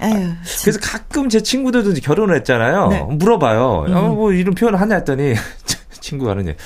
[0.00, 0.32] 에휴.
[0.62, 2.88] 그래서 가끔 제 친구들도 결혼을 했잖아요.
[2.88, 3.02] 네.
[3.02, 3.84] 물어봐요.
[3.88, 3.96] 음.
[3.96, 5.34] 어, 뭐 이런 표현을 하냐 했더니
[6.00, 6.58] 친구가 하는 얘기.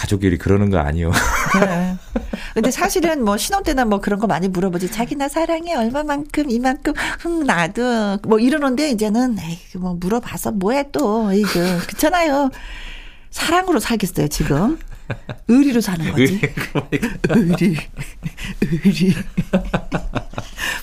[0.00, 1.12] 가족끼리 그러는 거 아니요.
[1.52, 1.94] 그래.
[2.54, 4.90] 근데 사실은 뭐 신혼 때나 뭐 그런 거 많이 물어보지.
[4.90, 11.30] 자기 나 사랑해 얼마만큼 이만큼 흠 나도 뭐 이러는데 이제는 에이 뭐 물어봐서 뭐해 또
[11.32, 11.48] 이거
[11.86, 12.50] 그렇잖아요.
[13.30, 14.78] 사랑으로 살겠어요 지금.
[15.48, 16.40] 의리로 사는 거지.
[17.30, 17.76] 의리,
[18.84, 19.14] 의리.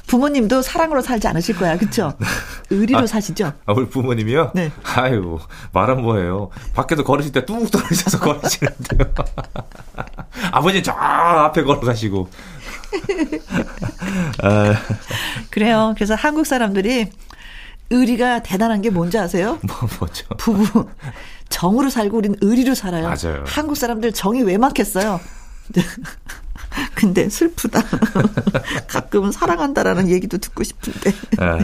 [0.08, 2.14] 부모님도 사랑으로 살지 않으실 거야, 그쵸?
[2.70, 3.54] 의리로 사시죠?
[3.66, 4.52] 아, 우리 부모님이요?
[4.56, 4.72] 네.
[4.96, 5.40] 아유,
[5.74, 6.50] 말은 뭐예요.
[6.74, 9.14] 밖에서 걸으실 때 뚝 떨어져서 걸으시는데요.
[10.52, 12.30] 아버지 저 앞에 걸어가시고.
[14.44, 14.74] 아,
[15.50, 15.94] 그래요.
[15.96, 17.10] 그래서 한국 사람들이
[17.90, 19.60] 의리가 대단한 게 뭔지 아세요?
[19.62, 20.26] 뭐, 뭐죠?
[20.38, 20.90] 부부
[21.50, 23.04] 정으로 살고 우린 의리로 살아요.
[23.10, 23.44] 맞아요.
[23.46, 25.20] 한국 사람들 정이 왜 많겠어요?
[26.96, 27.82] 근데 슬프다.
[28.88, 31.12] 가끔은 사랑한다라는 얘기도 듣고 싶은데.
[31.40, 31.58] 아,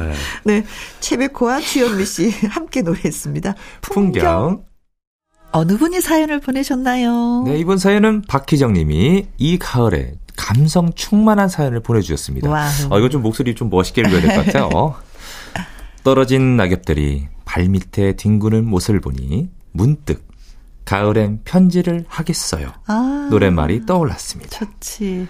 [0.43, 0.65] 네.
[1.00, 3.56] 최백호와 주현미 씨 함께 노래했습니다.
[3.82, 4.63] 풍경.
[5.52, 7.43] 어느 분이 사연을 보내셨나요?
[7.46, 12.50] 네, 이번 사연은 박희정 님이 이 가을에 감성 충만한 사연을 보내주셨습니다.
[12.50, 12.69] 와우.
[12.89, 14.96] 어, 이거 좀 목소리 좀 멋있게 읽어야 될 것 같아요.
[16.04, 20.25] 떨어진 낙엽들이 발밑에 뒹구는 모습을 보니 문득
[20.86, 22.71] 가을엔 편지를 하겠어요.
[22.88, 24.57] 아, 노랫말이 떠올랐습니다.
[24.57, 25.27] 좋지.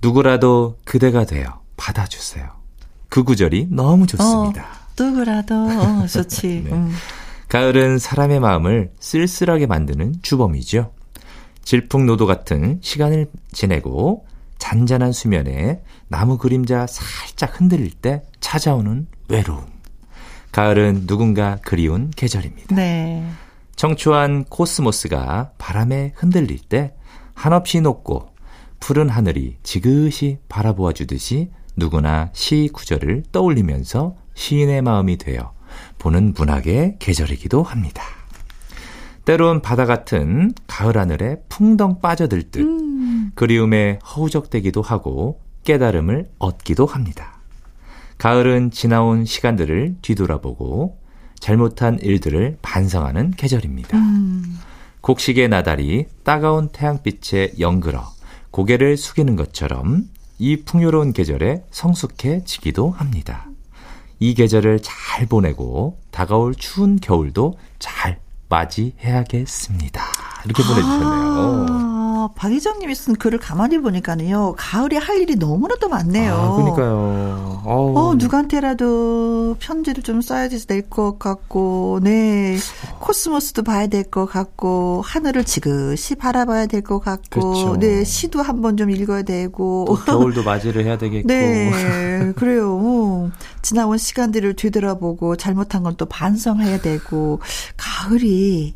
[0.00, 2.48] 누구라도 그대가 되어 받아주세요.
[3.08, 4.66] 그 구절이 너무 좋습니다.
[4.98, 6.62] 누구라도 어, 좋지.
[6.64, 6.72] 네.
[6.72, 6.92] 음.
[7.48, 10.92] 가을은 사람의 마음을 쓸쓸하게 만드는 주범이죠.
[11.64, 14.26] 질풍노도 같은 시간을 지내고
[14.58, 19.64] 잔잔한 수면에 나무 그림자 살짝 흔들릴 때 찾아오는 외로움.
[20.52, 22.74] 가을은 누군가 그리운 계절입니다.
[22.74, 23.26] 네.
[23.76, 26.94] 청초한 코스모스가 바람에 흔들릴 때
[27.34, 28.28] 한없이 높고
[28.80, 35.52] 푸른 하늘이 지그시 바라보아 주듯이 누구나 시 구절을 떠올리면서 시인의 마음이 되어
[35.98, 38.02] 보는 문학의 계절이기도 합니다.
[39.24, 42.66] 때론 바다 같은 가을 하늘에 풍덩 빠져들 듯
[43.34, 47.38] 그리움에 허우적대기도 하고 깨달음을 얻기도 합니다.
[48.18, 50.98] 가을은 지나온 시간들을 뒤돌아보고
[51.42, 53.98] 잘못한 일들을 반성하는 계절입니다.
[55.00, 58.04] 곡식의 나달이 따가운 태양빛에 연그러
[58.52, 60.04] 고개를 숙이는 것처럼
[60.38, 63.48] 이 풍요로운 계절에 성숙해지기도 합니다.
[64.20, 70.00] 이 계절을 잘 보내고 다가올 추운 겨울도 잘 맞이해야겠습니다.
[70.44, 71.66] 이렇게 보내주셨네요.
[71.68, 72.01] 아,
[72.34, 76.34] 박희정님이 쓴 글을 가만히 보니까는요, 가을에 할 일이 너무나도 많네요.
[76.34, 77.62] 아, 그러니까요.
[77.64, 77.96] 어우.
[77.98, 82.56] 어, 누구한테라도 편지를 좀 써야 될것 같고, 네.
[83.00, 87.76] 코스모스도 봐야 될 것 같고, 하늘을 지그시 바라봐야 될 것 같고, 그쵸.
[87.78, 88.04] 네.
[88.04, 89.84] 시도 한번 좀 읽어야 되고.
[89.88, 91.28] 또 겨울도 맞이를 해야 되겠고.
[91.28, 92.78] 네, 그래요.
[92.82, 93.30] 어,
[93.62, 97.38] 지나온 시간들을 뒤돌아보고 잘못한 건 또 반성해야 되고
[97.76, 98.74] 가을이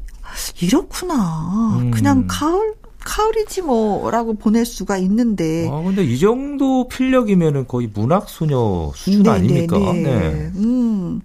[0.61, 1.78] 이렇구나.
[1.80, 1.90] 음.
[1.90, 2.74] 그냥 가을
[3.06, 5.68] 가을이지 뭐라고 보낼 수가 있는데.
[5.70, 9.78] 아, 근데 이 정도 필력이면은 거의 문학 소녀 수준 네, 아닙니까?
[9.78, 10.50] 네, 네.
[10.56, 11.20] 음.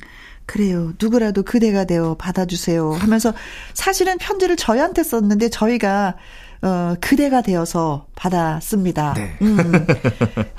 [0.46, 0.92] 그래요.
[1.02, 2.92] 누구라도 그대가 되어 받아주세요.
[2.92, 3.34] 하면서
[3.74, 6.16] 사실은 편지를 저희한테 썼는데 저희가
[6.64, 9.16] 어, 그대가 되어서 받았습니다.
[9.16, 9.34] 네.
[9.42, 9.88] 음,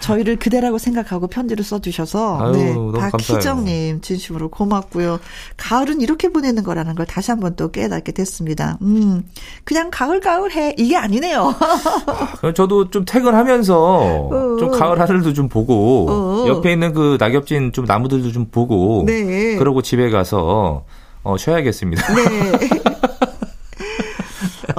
[0.00, 2.52] 저희를 그대라고 생각하고 편지를 써주셔서, 아유,
[2.92, 3.00] 네.
[3.00, 5.20] 박희정님, 진심으로 고맙고요.
[5.56, 8.78] 가을은 이렇게 보내는 거라는 걸 다시 한번 또 깨닫게 됐습니다.
[8.82, 9.22] 음,
[9.62, 10.74] 그냥 가을, 가을 해.
[10.76, 11.54] 이게 아니네요.
[12.38, 16.44] 그럼 저도 좀 퇴근하면서 좀 가을 하늘도 좀 보고 어.
[16.48, 19.54] 옆에 있는 그 낙엽진 좀 나무들도 좀 보고 네.
[19.56, 20.84] 그러고 집에 가서
[21.22, 22.14] 어, 쉬어야겠습니다.
[22.14, 22.58] 네.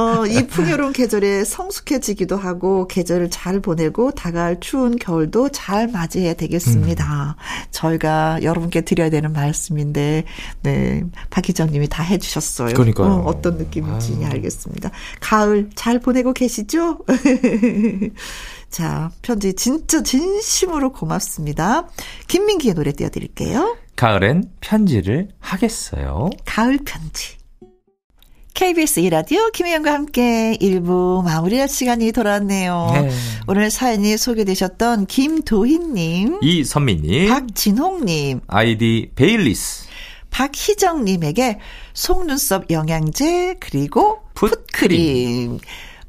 [0.03, 7.37] 어, 이 풍요로운 계절에 성숙해지기도 하고 계절을 잘 보내고 다가올 추운 겨울도 잘 맞이해야 되겠습니다.
[7.71, 10.25] 저희가 여러분께 드려야 되는 말씀인데,
[10.61, 12.73] 네, 박희정 님이 다 해주셨어요.
[12.73, 13.23] 그러니까요.
[13.25, 14.91] 어, 떤 느낌인지 알겠습니다.
[15.21, 16.99] 가을 잘 보내고 계시죠?
[18.69, 21.87] 자, 편지 진짜 진심으로 고맙습니다.
[22.27, 23.77] 김민기의 노래 띄워드릴게요.
[23.95, 26.31] 가을엔 편지를 하겠어요.
[26.45, 27.42] 가을 편지.
[28.53, 32.91] KBS 이라디오 김혜영과 함께 1부 마무리할 시간이 돌아왔네요.
[32.93, 33.09] 네.
[33.47, 39.87] 오늘 사연이 소개되셨던 김도희님, 이선미님, 박진홍님, 아이디 베일리스,
[40.29, 41.59] 박희정님에게
[41.93, 45.57] 속눈썹 영양제 그리고 풋크림.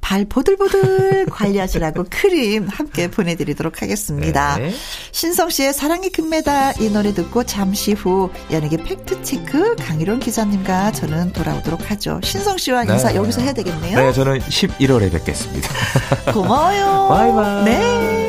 [0.05, 4.59] 발 보들보들 관리하시라고 크림 함께 보내드리도록 하겠습니다.
[4.59, 4.71] 네.
[5.13, 11.91] 신성 씨의 사랑의 금메달 이 노래 듣고 잠시 후 연예계 팩트체크 강일홍 기자님과 저는 돌아오도록
[11.91, 12.21] 하죠.
[12.23, 13.15] 신성 씨와 인사 네.
[13.17, 13.99] 여기서 해야 되겠네요.
[13.99, 15.71] 네, 저는 11월에 뵙겠습니다.
[16.35, 17.09] 고마워요.
[17.09, 17.65] 바이바이.
[17.65, 18.29] 네.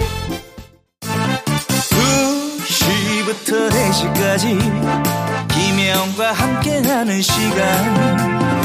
[2.64, 8.65] 2시부터 4시까지 김혜영과 함께하는 시간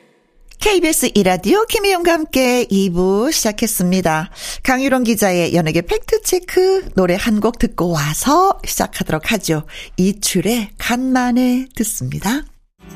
[0.61, 4.29] KBS 이라디오 김혜영과 함께 2부 시작했습니다.
[4.63, 9.63] 강유론 기자의 연예계 팩트체크 노래 한 곡 듣고 와서 시작하도록 하죠.
[9.97, 12.43] 이출의 간만에 듣습니다.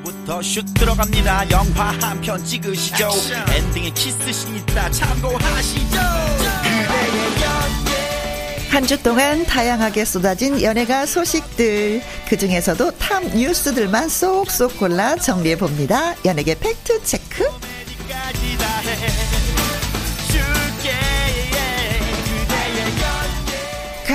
[0.03, 3.09] 부터 슛 들어갑니다 영화 한 편 찍으시죠
[3.55, 5.97] 엔딩에 키스신 있다 참고하시죠
[8.69, 16.13] 한 주 동안 다양하게 쏟아진 연예가 소식들 그 중에서도 탑 뉴스들만 쏙쏙 골라 정리해 봅니다.
[16.25, 17.45] 연예계 팩트 체크.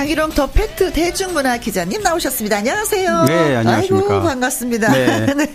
[0.01, 2.57] 강일홍 더팩트 대중문화 기자님 나오셨습니다.
[2.57, 3.25] 안녕하세요.
[3.25, 4.13] 네, 안녕하십니까.
[4.15, 4.91] 아이고 반갑습니다.
[4.93, 5.25] 네.
[5.35, 5.53] 네.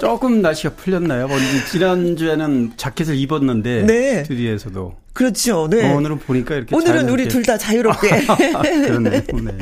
[0.00, 1.28] 조금 날씨가 풀렸나요?
[1.28, 1.38] 뭐
[1.70, 4.24] 지난주에는 자켓을 입었는데 네.
[4.24, 5.68] 스튜디오에서도 그렇죠.
[5.70, 5.92] 네.
[5.92, 8.08] 어, 오늘은 보니까 이렇게 오늘은 우리 둘 다 자유롭게.
[8.84, 9.22] 그러네요.
[9.44, 9.58] 네.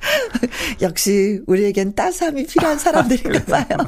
[0.82, 3.78] 역시 우리에겐 따스함이 필요한 사람들인가 봐요.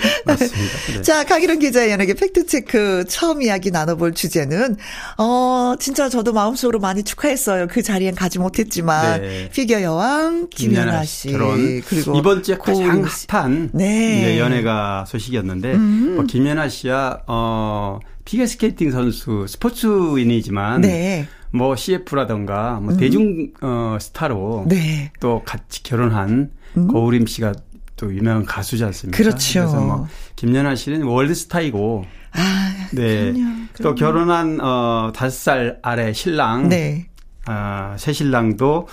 [0.24, 0.58] 맞습니다.
[0.94, 1.02] 네.
[1.02, 4.76] 자, 강희룡 기자의 연예계 팩트체크 처음 이야기 나눠볼 주제는,
[5.18, 7.66] 어, 진짜 저도 마음속으로 많이 축하했어요.
[7.68, 9.50] 그 자리엔 가지 못했지만, 네.
[9.52, 11.28] 피겨 여왕 김연아 씨.
[11.32, 11.82] 결혼.
[11.82, 13.04] 그리고 이번 주에 가장.
[13.28, 14.34] 핫한 네.
[14.34, 14.38] 음.
[14.38, 21.26] 연예가 소식이었는데 뭐 김연아 씨야 어 피겨 스케이팅 선수 스포츠인이지만 네.
[21.52, 25.12] 뭐 CF라던가 뭐 대중 어 스타로 네.
[25.20, 27.52] 또 같이 결혼한 고우림 씨가
[27.96, 29.16] 또 유명한 가수지 않습니까?
[29.16, 29.60] 그렇죠.
[29.60, 33.32] 그래서 뭐 김연아 씨는 월드 스타이고 아, 네.
[33.32, 33.66] 그럼요.
[33.82, 37.08] 또 결혼한 어 다섯 살 아래 신랑 네.
[37.46, 38.86] 아, 새 신랑도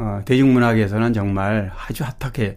[0.00, 2.54] 어, 대중문학에서는 정말 아주 핫하게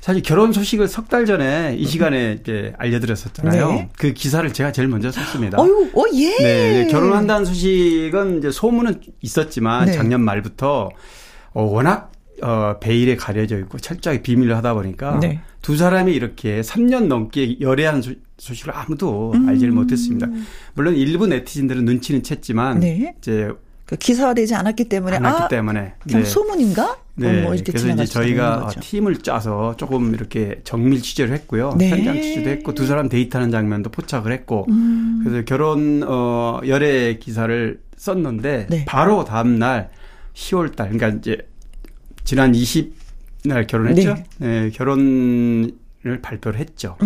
[0.00, 3.68] 사실 결혼 소식을 석 달 전에 이 시간에 이제 알려드렸었잖아요.
[3.72, 3.88] 네.
[3.98, 5.60] 그 기사를 제가 제일 먼저 썼습니다.
[5.60, 6.36] 어유, 어, 예.
[6.38, 9.92] 네, 결혼한다는 소식은 이제 소문은 있었지만 네.
[9.92, 10.90] 작년 말부터
[11.52, 15.40] 어, 워낙 어, 베일에 가려져 있고 철저하게 비밀로 하다 보니까 네.
[15.62, 20.26] 두 사람이 이렇게 3년 넘게 열애한 소, 소식을 아무도 알지를 못했습니다.
[20.74, 23.14] 물론 일부 네티즌들은 눈치는 챘지만 네.
[23.18, 23.50] 이제
[23.86, 26.24] 그 기사화되지 않았기 때문에, 안 했기 아, 때문에 그냥 네.
[26.24, 26.96] 소문인가?
[27.16, 27.28] 네.
[27.28, 28.70] 어, 뭐 이렇게 그래서 이제 저희가.
[28.80, 31.74] 팀을 짜서 조금 이렇게 정밀 취재를 했고요.
[31.78, 31.90] 네.
[31.90, 35.20] 현장 취재도 했고 두 사람 데이트하는 장면도 포착을 했고 음.
[35.22, 38.84] 그래서 결혼 어 열애 기사를 썼는데 네.
[38.86, 39.90] 바로 다음 날
[40.34, 41.38] 10월 달 그러니까 이제
[42.24, 44.16] 지난 20날 결혼했죠.
[44.38, 44.70] 네.
[44.70, 45.72] 결혼을
[46.22, 46.96] 발표를 했죠.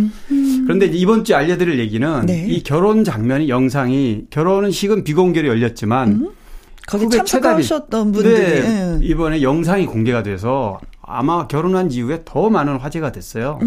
[0.65, 2.27] 그런데 이제 이번 주에 알려드릴 얘기는 음.
[2.27, 2.47] 네.
[2.49, 6.31] 이 결혼 장면이 영상이 결혼식은 비공개로 열렸지만
[6.89, 8.13] 거기 참석하셨던.
[8.13, 8.35] 분들이.
[8.35, 8.99] 네, 예.
[9.03, 13.59] 이번에 영상이 공개가 돼서 아마 결혼한 이후에 더 많은 화제가 됐어요.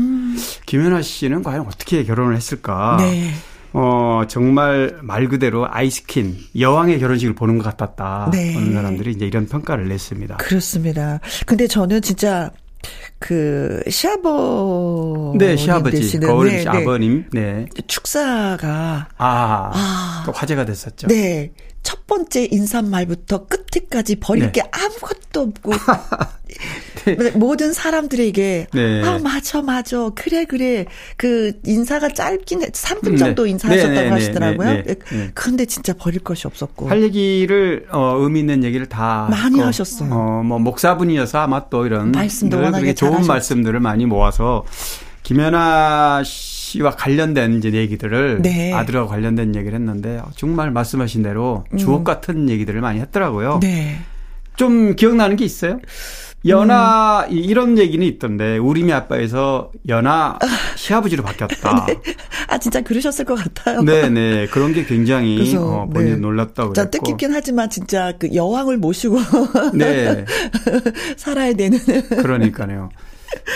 [0.65, 2.97] 김연아 씨는 과연 어떻게 결혼을 했을까?
[2.97, 2.97] 음.
[2.97, 3.31] 네.
[3.73, 8.29] 어, 정말 말 그대로 아이스킨, 여왕의 결혼식을 보는 것 같았다.
[8.34, 8.55] 네.
[8.57, 10.38] 어느 사람들이 이제 이런 평가를 냈습니다.
[10.38, 11.19] 그렇습니다.
[11.45, 12.51] 근데 저는 진짜
[13.19, 16.69] 그 시아버 네, 시아버지, 거울임 네, 씨 네.
[16.71, 17.65] 아버님, 네.
[17.88, 20.23] 축사가 아, 아.
[20.25, 21.07] 또 화제가 됐었죠.
[21.07, 21.51] 네.
[21.83, 24.51] 첫 번째 인사말부터 끝에까지 버릴 네.
[24.51, 25.71] 게 아무것도 없고
[27.35, 29.03] 모든 사람들에게 네.
[29.03, 30.85] 아 맞아 맞아 그래 그래
[31.17, 33.17] 그 인사가 짧긴 해 3분 네.
[33.17, 34.67] 정도 인사하셨다고 네, 네, 네, 하시더라고요.
[34.73, 35.31] 네, 네, 네.
[35.33, 40.09] 그런데 진짜 버릴 것이 없었고 할 얘기를 어 의미 있는 얘기를 다 많이 했고, 하셨어요.
[40.13, 44.65] 어 뭐 목사분이어서 아마 또 이런 말씀도 늘 워낙에 좋은 말씀들을 많이 모아서
[45.23, 48.71] 김연아 씨 와 관련된 이제 얘기들을 네.
[48.73, 53.55] 아들하고 관련된 얘기를 했는데 정말 말씀하신 대로 주옥 같은 얘기들을 많이 했더라고요.
[53.55, 53.60] 음.
[53.60, 53.97] 네.
[54.57, 55.79] 좀 기억나는 게 있어요?
[56.47, 60.39] 연하 이- 이런 얘기는 있던데 우리미 아빠에서 연하
[60.75, 61.86] 시아버지로 바뀌었다.
[62.47, 63.81] 아 진짜 그러셨을 것 같아요.
[63.84, 66.15] 네네 그런 게 굉장히 그래서, 어, 본인 네.
[66.17, 67.05] 놀랍다고 자, 그랬고.
[67.05, 69.19] 뜻깊긴 하지만 진짜 그 여왕을 모시고
[69.75, 70.25] 네.
[71.17, 71.77] 살아야 되는.
[72.10, 72.89] 그러니까요.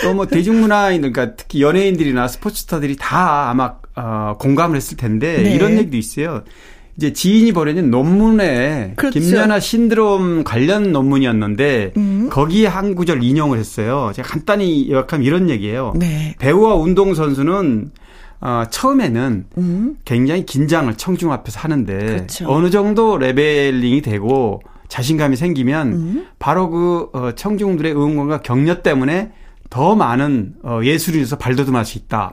[0.02, 5.54] 또 뭐 대중문화인 그러니까 특히 연예인들이나 스포츠스타들이 다 아마 어, 공감을 했을 텐데 네.
[5.54, 6.42] 이런 얘기도 있어요.
[6.96, 9.20] 이제 지인이 벌여진 논문에 그렇죠.
[9.20, 12.28] 김연아 신드롬 관련 논문이었는데 음.
[12.30, 14.12] 거기에 한 구절 인용을 했어요.
[14.14, 15.92] 제가 간단히 요약하면 이런 얘기예요.
[15.96, 16.34] 네.
[16.38, 17.90] 배우와 운동 선수는
[18.40, 19.96] 어, 처음에는 음.
[20.06, 22.46] 굉장히 긴장을 청중 앞에서 하는데 그렇죠.
[22.48, 26.26] 어느 정도 레벨링이 되고 자신감이 생기면 음.
[26.38, 29.32] 바로 그 어, 청중들의 응원과 격려 때문에
[29.70, 32.32] 더 많은 어, 예술인에서 발돋움할 수 있다.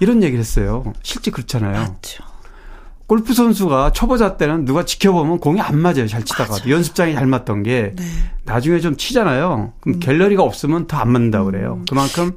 [0.00, 0.92] 이런 얘기를 했어요.
[1.02, 1.72] 실제 그렇잖아요.
[1.80, 2.24] 맞죠.
[3.06, 6.08] 골프 선수가 초보자 때는 누가 지켜보면 공이 안 맞아요.
[6.08, 8.04] 잘 치다가 연습장이 잘 맞던 게 네.
[8.44, 9.72] 나중에 좀 치잖아요.
[9.76, 9.80] 음.
[9.80, 11.84] 그럼 갤러리가 없으면 더 안 맞는다 고 그래요.
[11.88, 12.32] 그만큼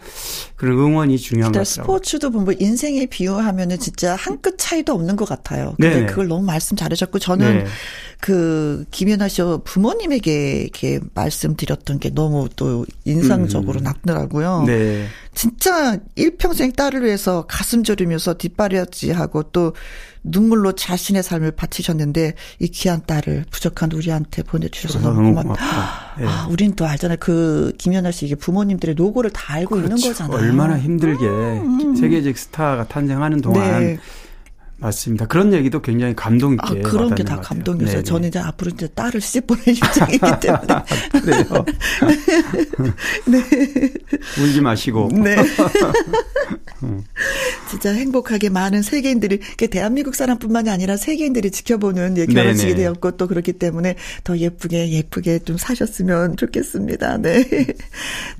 [0.55, 1.81] 그런 응원이 중요한 진짜 거죠.
[1.81, 5.73] 스포츠도 보면 인생에 비유하면은 진짜 한 끗 차이도 없는 것 같아요.
[5.77, 6.05] 근데 네네.
[6.05, 7.65] 그걸 너무 말씀 잘하셨고 저는 네.
[8.21, 14.63] 그 김연아 씨 부모님에게 이렇게 말씀드렸던 게 너무 또 인상적으로 남더라고요.
[14.67, 15.05] 네.
[15.33, 19.73] 진짜 일평생 딸을 위해서 가슴 졸이면서 뒷바라지하고 또
[20.23, 26.15] 눈물로 자신의 삶을 바치셨는데 이 귀한 딸을 부족한 우리한테 보내주셔서 너무 고맙다.
[26.19, 26.25] 네.
[26.27, 27.17] 아, 우린 또 알잖아요.
[27.21, 30.09] 그 김연아 씨 이게 부모님들의 노고를 다 알고 있는 그렇죠.
[30.09, 30.37] 거잖아요.
[30.37, 31.25] 얼마나 힘들게
[31.97, 33.97] 세계적 스타가 탄생하는 동안 네.
[34.79, 35.25] 맞습니다.
[35.27, 37.39] 그런 얘기도 굉장히 감동 있게 아, 그런 게 다.
[37.41, 37.95] 감동이었어요.
[37.97, 38.03] 네네.
[38.03, 40.83] 저는 이제 앞으로 이제 딸을 시집 보낼 입장이기 때문에.
[41.21, 41.65] 그래요.
[44.41, 45.09] 울지 마시고.
[45.13, 45.35] 네.
[47.69, 49.39] 진짜 행복하게 많은 세계인들이,
[49.69, 52.83] 대한민국 사람뿐만이 아니라 세계인들이 지켜보는 예, 결혼식이 네네.
[52.83, 57.17] 되었고 또 그렇기 때문에 더 예쁘게, 예쁘게 좀 사셨으면 좋겠습니다.
[57.17, 57.45] 네.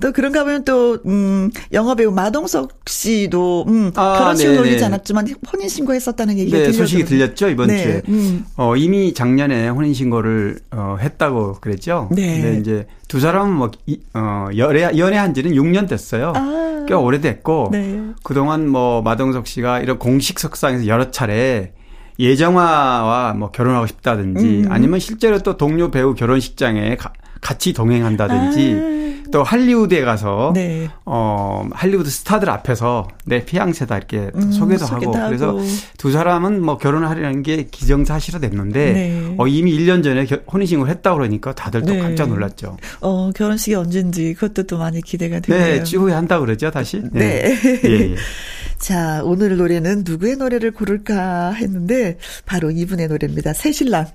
[0.00, 4.58] 또 그런가 하면 또, 음, 영화배우 마동석 씨도, 음, 아, 결혼식을.
[4.58, 6.78] 올리지 않았지만 혼인신고 했었다는 얘기가 네, 들려서.
[6.78, 8.02] 소식이 들렸죠 이번 네, 주에.
[8.08, 8.44] 음.
[8.56, 12.08] 어, 이미 작년에 혼인 신고를 어, 했다고 그랬죠.
[12.12, 12.40] 네.
[12.40, 16.32] 근데 이제 두 사람은 뭐 이, 어, 연애 연애한 지는 6년 됐어요.
[16.36, 16.84] 아.
[16.88, 18.00] 꽤 오래됐고 네.
[18.24, 21.72] 그동안 뭐 마동석 씨가 이런 공식 석상에서 여러 차례
[22.18, 24.66] 예정아와 뭐 결혼하고 싶다든지 음.
[24.72, 29.00] 아니면 실제로 또 동료 배우 결혼식장에 가- 같이 동행한다든지
[29.32, 30.52] 또 할리우드에 가서 아.
[30.52, 30.88] 네.
[31.04, 35.56] 어 할리우드 스타들 앞에서 내 피앙세다 이렇게 음, 소개도 하고 그래서.
[35.98, 39.34] 두 사람은 뭐 결혼을 하려는 게 기정사실화 됐는데 네.
[39.38, 42.00] 어 이미 1년 전에 겨- 혼인신고를 했다 그러니까 다들 또 네.
[42.00, 42.76] 깜짝 놀랐죠.
[43.00, 45.64] 어, 결혼식이 언젠지 그것도 또 많이 기대가 되네요.
[45.76, 47.00] 네, 쭈후에 한다 그러죠, 다시.
[47.12, 47.54] 네.
[47.84, 48.14] 예, 예.
[48.78, 52.16] 자, 오늘 노래는 누구의 노래를 고를까 했는데
[52.46, 53.52] 바로 이분의 노래입니다.
[53.52, 54.06] 새신랑.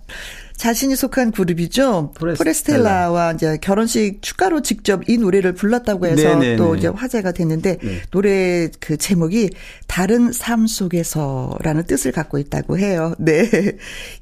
[0.58, 2.14] 자신이 속한 그룹이죠.
[2.16, 2.38] 포레스텔라.
[2.38, 6.56] 포레스텔라와 이제 결혼식 축가로 직접 이 노래를 불렀다고 해서 네네네.
[6.56, 8.02] 또 이제 화제가 됐는데 네.
[8.12, 9.50] 노래 그 제목이
[9.88, 13.14] 다른 삶 속에서라는 뜻을 갖고 있다고 해요.
[13.20, 13.50] 네.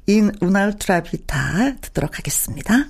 [0.06, 2.88] In un'altra vita 듣도록 하겠습니다.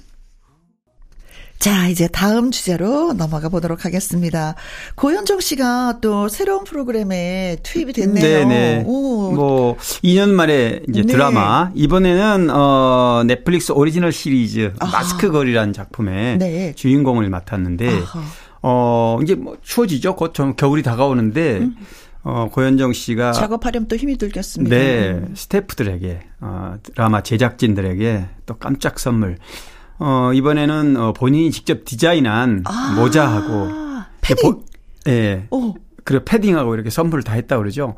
[1.59, 4.55] 자, 이제 다음 주제로 넘어가 보도록 하겠습니다.
[4.97, 8.23] 고현정 씨가 또 새로운 프로그램에 투입이 됐네요.
[8.49, 8.85] 네네.
[8.87, 11.07] 오, 뭐 2년 만에 이제 네.
[11.13, 16.37] 드라마 이번에는 어 넷플릭스 오리지널 시리즈 마스크걸이라는 작품의 아.
[16.37, 16.75] 네.
[16.75, 18.23] 주인공을 맡았는데 아하.
[18.61, 20.17] 어 이제 뭐 추워지죠.
[20.17, 21.67] 곧 좀 겨울이 다가오는데
[22.25, 23.33] 어 고현정 씨가 음.
[23.33, 24.75] 작업하려면 또 힘이 들겠습니다.
[24.77, 29.37] 네, 스태프들에게, 어, 드라마 제작진들에게 또 깜짝 선물.
[29.99, 33.71] 어, 이번에는 어, 본인이 직접 디자인한 아, 모자하고.
[34.21, 34.63] 패딩.
[35.09, 35.47] 예.
[35.51, 35.75] 오,
[36.05, 37.95] 그리고 패딩하고 이렇게 선물을 다 했다 그러죠.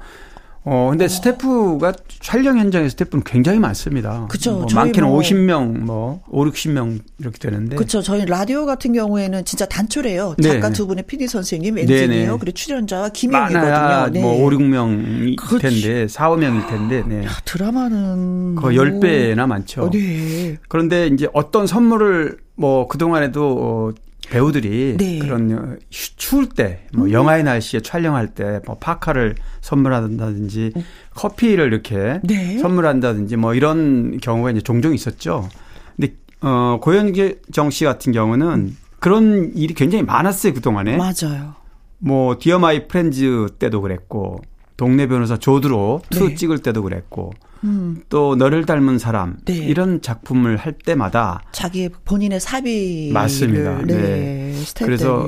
[0.69, 4.27] 어, 근데 스태프가 촬영 현장에 스태프는 굉장히 많습니다.
[4.29, 7.77] 그쵸, 뭐 많게는 뭐- 50명, 뭐, 5, 60명 이렇게 되는데.
[7.77, 8.03] 그렇죠.
[8.03, 10.35] 저희 라디오 같은 경우에는 진짜 단초래요.
[10.39, 10.75] 네, 작가 네.
[10.75, 12.39] 두 분의 PD 선생님, 네, 엔지니어, 네.
[12.41, 14.11] 그리고 출연자와 김영이거든요.
[14.12, 14.21] 네.
[14.21, 15.62] 뭐 5, 6명일 그렇지.
[15.83, 17.25] 텐데, 4, 5명일 텐데, 네.
[17.25, 19.83] 야, 드라마는 거의 10배나 많죠.
[19.85, 20.57] 어, 네.
[20.69, 25.16] 그런데 이제 어떤 선물을 뭐 그동안에도 어 배우들이 네.
[25.16, 25.18] 음.
[25.20, 30.72] 그런 휴- 추울 때, 뭐 영하의 날씨에 촬영할 때 뭐 파카를 선물한다든지
[31.14, 32.20] 커피를 이렇게 음.
[32.24, 32.59] 네.
[32.59, 35.49] 선물한다든지 뭐 이런 경우가 이제 종종 있었죠.
[35.97, 40.97] 근데 어 고현정 씨 같은 경우는 그런 일이 굉장히 많았어요 그 동안에.
[40.97, 41.55] 맞아요.
[41.99, 44.41] 뭐 디어 마이 프렌즈 때도 그랬고
[44.77, 46.35] 동네 변호사 조들호 투 네.
[46.35, 47.33] 찍을 때도 그랬고
[47.65, 49.55] 음, 또 너를 닮은 사람 네.
[49.55, 53.83] 이런 작품을 할 때마다 자기 본인의 사비 맞습니다.
[53.83, 53.95] 네.
[53.95, 54.55] 네.
[54.85, 55.27] 그래서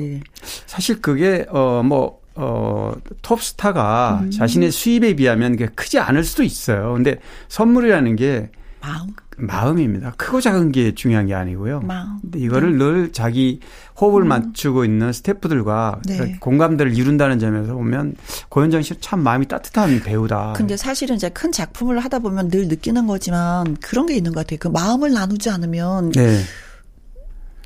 [0.65, 4.31] 사실 그게 어뭐 어, 톱스타가 음.
[4.31, 6.93] 자신의 수입에 비하면 그게 크지 않을 수도 있어요.
[6.93, 7.17] 근데
[7.49, 8.49] 선물이라는 게
[8.81, 9.07] 마음,
[9.37, 10.13] 마음입니다.
[10.17, 11.81] 크고 작은 게 중요한 게 아니고요.
[11.81, 12.19] 마음.
[12.21, 13.59] 근데 이거를 늘 자기
[13.99, 16.17] 호흡을 맞추고 있는 스태프들과 네.
[16.17, 18.15] 그렇게 공감대를 이룬다는 점에서 보면
[18.49, 20.53] 고현정 씨는 참 마음이 따뜻한 배우다.
[20.55, 24.57] 근데 사실은 이제 큰 작품을 하다 보면 늘 느끼는 거지만 그런 게 있는 것 같아요.
[24.59, 26.39] 그 마음을 나누지 않으면 네.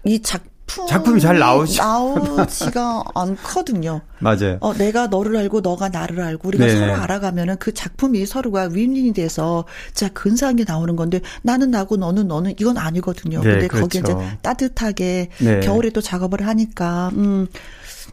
[0.06, 0.53] 이 작품
[0.88, 1.78] 작품이 잘 나오지.
[1.78, 4.02] 나오지가 않거든요.
[4.20, 4.58] 맞아요.
[4.62, 6.80] 어, 내가 너를 알고 너가 나를 알고 우리가 네네.
[6.80, 12.28] 서로 알아가면은 그 작품이 서로가 윈윈이 돼서 진짜 근사한 게 나오는 건데 나는 나고 너는
[12.28, 13.42] 너는 이건 아니거든요.
[13.42, 14.38] 네, 근데 거기에 이제 그렇죠.
[14.42, 15.60] 따뜻하게 네.
[15.60, 17.48] 겨울에 또 작업을 하니까 음.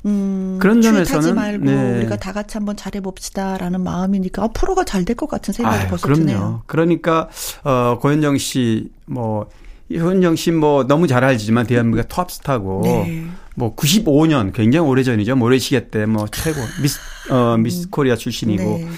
[0.06, 1.98] 음, 그런 점에서는, 타지 말고 네.
[1.98, 6.06] 우리가 다 같이 한번 잘해봅시다라는 마음이니까 아, 프로가 잘 될 것 같은 생각이 아유, 벌써
[6.06, 6.20] 그럼요.
[6.24, 6.62] 드네요.
[6.66, 7.28] 그러니까
[7.64, 9.48] 어 고현정 씨뭐
[9.92, 13.24] 현정 씨뭐 너무 잘 알지만 대한민국의 톱스타고 네.
[13.56, 15.36] 뭐 95년 굉장히 오래전이죠.
[15.36, 16.98] 모래시계 때 뭐 최고 미스
[17.30, 18.88] 어 미스 코리아 출신이고 네.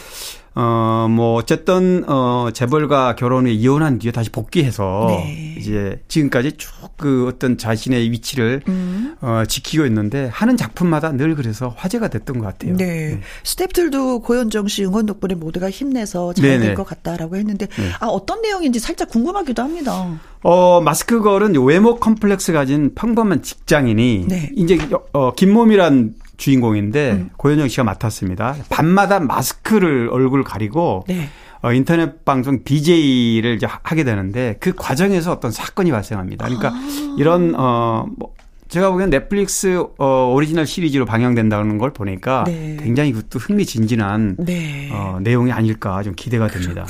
[0.54, 5.54] 어, 뭐, 어쨌든, 어, 재벌과 결혼 후에 이혼한 뒤에 다시 복귀해서, 네.
[5.58, 6.72] 이제 지금까지 쭉
[7.02, 9.16] 그 어떤 자신의 위치를, 음.
[9.20, 12.76] 어, 지키고 있는데, 하는 작품마다 늘 그래서 화제가 됐던 것 같아요.
[12.76, 13.18] 네.
[13.42, 16.60] 스탭들도 고현정 씨 응원 덕분에 모두가 힘내서 잘.
[16.60, 17.66] 될 것 같다라고 했는데
[17.98, 20.16] 아 어떤 내용인지 살짝 궁금하기도 합니다.
[20.44, 24.50] 어, 마스크걸은 외모 컴플렉스 가진 평범한 직장인이, 네.
[24.54, 24.78] 이제,
[25.12, 27.30] 어, 김모미란 주인공인데, 음.
[27.36, 28.56] 고현정 씨가 맡았습니다.
[28.68, 31.28] 밤마다 마스크를 얼굴 가리고, 네.
[31.62, 36.46] 어, 인터넷 방송 BJ를 이제 하- 하게 되는데 그 과정에서 어떤 사건이 발생합니다.
[36.46, 37.14] 그러니까 아.
[37.16, 38.34] 이런 어뭐
[38.68, 42.76] 제가 보기엔 넷플릭스 어 오리지널 시리즈로 방영된다는 걸 보니까 네.
[42.80, 44.88] 굉장히 그것도 흥미진진한 네.
[44.92, 46.84] 어 내용이 아닐까 좀 기대가 됩니다.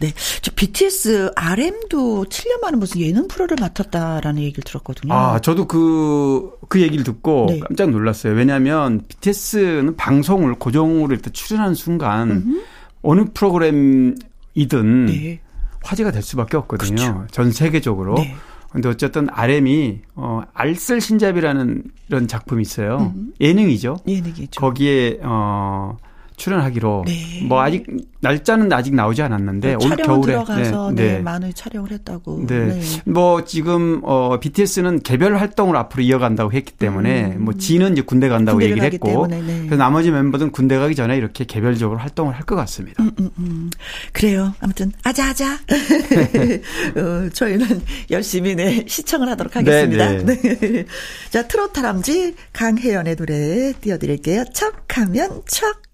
[0.00, 0.12] 네.
[0.42, 5.12] 저 BTS RM도 7년 만에 무슨 예능 프로를 맡았다라는 얘기를 들었거든요.
[5.12, 7.60] 아, 저도 그, 그 얘기를 듣고 네.
[7.60, 8.34] 깜짝 놀랐어요.
[8.34, 12.62] 왜냐하면 BTS는 방송을 고정으로 일단 출연하는 순간
[13.02, 15.40] 어느 프로그램이든 네.
[15.82, 17.26] 화제가 될 수밖에 없거든요.
[17.30, 18.14] 전 세계적으로.
[18.16, 18.34] 네.
[18.70, 23.14] 근데 어쨌든 RM이 어 알쓸 신잡이라는 이런 작품이 있어요.
[23.40, 23.96] 예능이죠.
[24.06, 24.60] 예능이죠.
[24.60, 25.96] 거기에 어
[26.38, 27.42] 출연하기로 네.
[27.46, 27.86] 뭐 아직
[28.20, 32.46] 날짜는 아직 나오지 않았는데 올 촬영 겨울에 들어가서 네, 많은 촬영을 했다고.
[32.48, 32.80] 네.
[33.04, 38.62] 뭐 지금 어 BTS는 개별 활동을 앞으로 이어간다고 했기 때문에 뭐 지는 이제 군대 간다고
[38.62, 39.58] 얘기를 했고 때문에, 네.
[39.66, 43.02] 그래서 나머지 멤버들은 군대 가기 전에 이렇게 개별적으로 활동을 할 것 같습니다.
[43.02, 43.70] 음, 음.
[44.14, 44.54] 그래요.
[44.60, 45.52] 아무튼 아자아자.
[46.96, 50.08] 어, 저희는 열심히 네 시청을 하도록 하겠습니다.
[50.12, 50.84] 네, 네.
[51.30, 54.44] 자 트로트 다람쥐 강혜연의 노래 띄워드릴게요.
[54.54, 55.87] 척하면 척.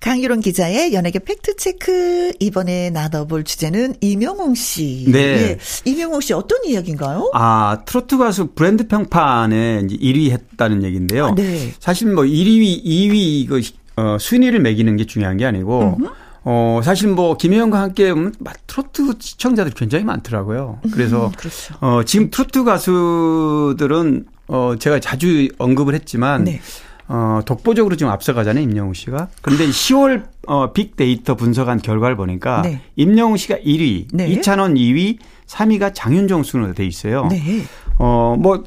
[0.00, 2.32] 강유론 기자의 연예계 팩트체크.
[2.38, 5.06] 이번에 나눠볼 주제는 이명웅 씨.
[5.08, 5.18] 네.
[5.18, 5.58] 예.
[5.84, 7.30] 이명웅 씨 어떤 이야기인가요?
[7.34, 11.26] 아, 트로트 가수 브랜드 평판에 이제 1위 했다는 얘기인데요.
[11.26, 11.72] 아, 네.
[11.80, 13.60] 사실 뭐 1위, 2위 이거
[13.96, 15.98] 어, 순위를 매기는 게 중요한 게 아니고
[16.44, 18.34] 어, 사실 뭐 김혜영과 함께 보면
[18.66, 20.80] 트로트 시청자들이 굉장히 많더라고요.
[20.92, 21.74] 그래서 그렇죠.
[21.80, 26.60] 어, 지금 트로트 가수들은 어, 제가 자주 언급을 했지만 네.
[27.08, 29.28] 어, 독보적으로 지금 앞서가잖아요, 임영웅 씨가.
[29.42, 32.80] 그런데 10월 어, 빅데이터 분석한 결과를 보니까 네.
[32.96, 34.28] 임영웅 씨가 1위, 네.
[34.28, 37.26] 이찬원 2위, 3위가 장윤정 순으로 돼 있어요.
[37.30, 37.62] 네.
[37.98, 38.64] 어, 뭐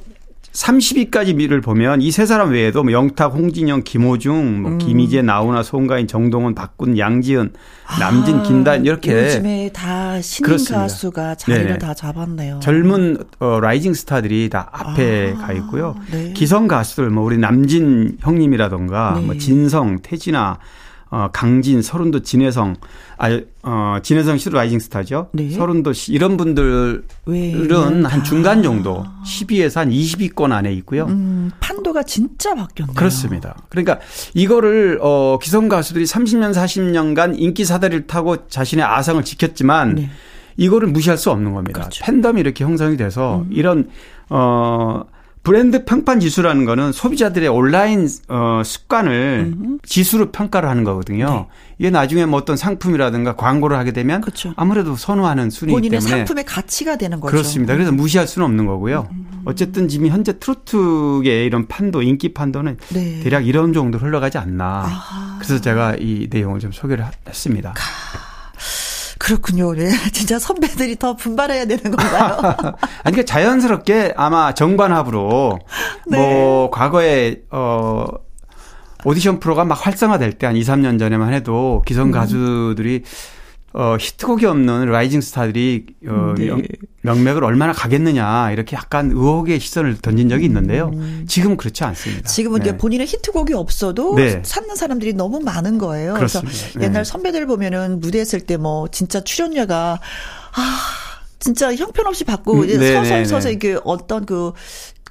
[0.54, 6.08] 30위까지 미를 보면 이 세 사람 외에도 뭐 영탁, 홍진영, 김호중, 뭐 김희재, 나훈아, 송가인,
[6.08, 7.54] 정동원, 박군, 양지은,
[8.00, 10.82] 남진, 아, 김단 이렇게 요즘에 다 신인 그렇습니다.
[10.82, 11.78] 가수가 자리를 네.
[11.78, 12.60] 다 잡았네요.
[12.62, 15.96] 젊은 어, rising 스타들이 다 앞에 아, 가 있고요.
[16.12, 16.34] 네.
[16.34, 19.26] 기성 가수들 뭐 우리 남진 형님이라던가 네.
[19.26, 20.58] 뭐 진성, 태진아,
[21.12, 22.76] 어, 강진, 서른도, 진혜성,
[23.18, 25.30] 아, 어, 진혜성 씨도 라이징 스타죠.
[25.34, 25.50] 네.
[25.50, 28.24] 서른도 씨 이런 분들은 한 다.
[28.24, 31.06] 중간 정도 10위에서 한 20위권 안에 있고요.
[31.06, 32.94] 음, 판도가 진짜 바뀌었네요.
[32.96, 33.58] 그렇습니다.
[33.70, 34.00] 그러니까
[34.36, 40.10] 이거를 어 기성 가수들이 30년 40년간 인기 사다리를 타고 자신의 아성을 지켰지만 네.
[40.58, 41.80] 이거를 무시할 수 없는 겁니다.
[41.80, 42.06] 그렇죠.
[42.06, 43.50] 팬덤이 이렇게 형성이 돼서 음.
[43.52, 43.90] 이런
[44.30, 45.04] 어
[45.42, 51.48] 브랜드 평판 지수라는 거는 소비자들의 온라인 어 습관을 지수로 평가를 하는 거거든요.
[51.78, 54.22] 이게 나중에 뭐 어떤 상품이라든가 광고를 하게 되면 네.
[54.22, 54.54] 그렇죠.
[54.58, 57.30] 아무래도 선호하는 본인의 때문에 상품의 가치가 되는 거죠.
[57.30, 57.32] 음.
[57.32, 57.74] 그렇습니다.
[57.74, 59.08] 그래서 무시할 수는 없는 거고요.
[59.46, 63.22] 어쨌든 지금 현재 트로트의 이런 판도, 인기 판도는 네.
[63.24, 64.84] 대략 이런 정도 흘러가지 않나.
[64.84, 65.38] 아하.
[65.40, 67.74] 그래서 제가 이 내용을 좀 소개를 했습니다.
[69.30, 69.74] 그렇군요.
[69.76, 69.90] 네.
[70.12, 72.56] 진짜 선배들이 더 분발해야 되는 건가요?
[73.04, 75.60] 아니, 그러니까 자연스럽게 아마 정반합으로
[76.08, 76.18] 네.
[76.18, 78.08] 뭐 과거에 어
[79.06, 81.86] 오디션 프로가 막 활성화될 때 한 2, 3년 전에만 해도 음.
[81.86, 83.04] 기성 가수들이
[83.74, 86.46] 어 히트곡이 없는 rising 스타들이 어 네.
[86.48, 86.64] 명-
[87.02, 90.92] 명맥을 얼마나 가겠느냐 이렇게 약간 의혹의 시선을 던진 적이 있는데요.
[91.28, 92.22] 지금은 그렇지 않습니다.
[92.22, 92.26] 음.
[92.26, 92.78] 지금은 이제 네.
[92.78, 94.42] 본인의 히트곡이 없어도 네.
[94.42, 96.16] 찾는 사람들이 너무 많은 거예요.
[96.16, 96.80] 그래서 그렇습니다.
[96.80, 96.86] 네.
[96.88, 100.00] 옛날 선배들 보면은 무대했을 때 뭐 진짜 출연료가
[100.56, 100.80] 아
[101.38, 103.54] 진짜 형편없이 받고 음, 이제 네, 서서 네, 서서 네.
[103.54, 104.52] 이게 어떤 그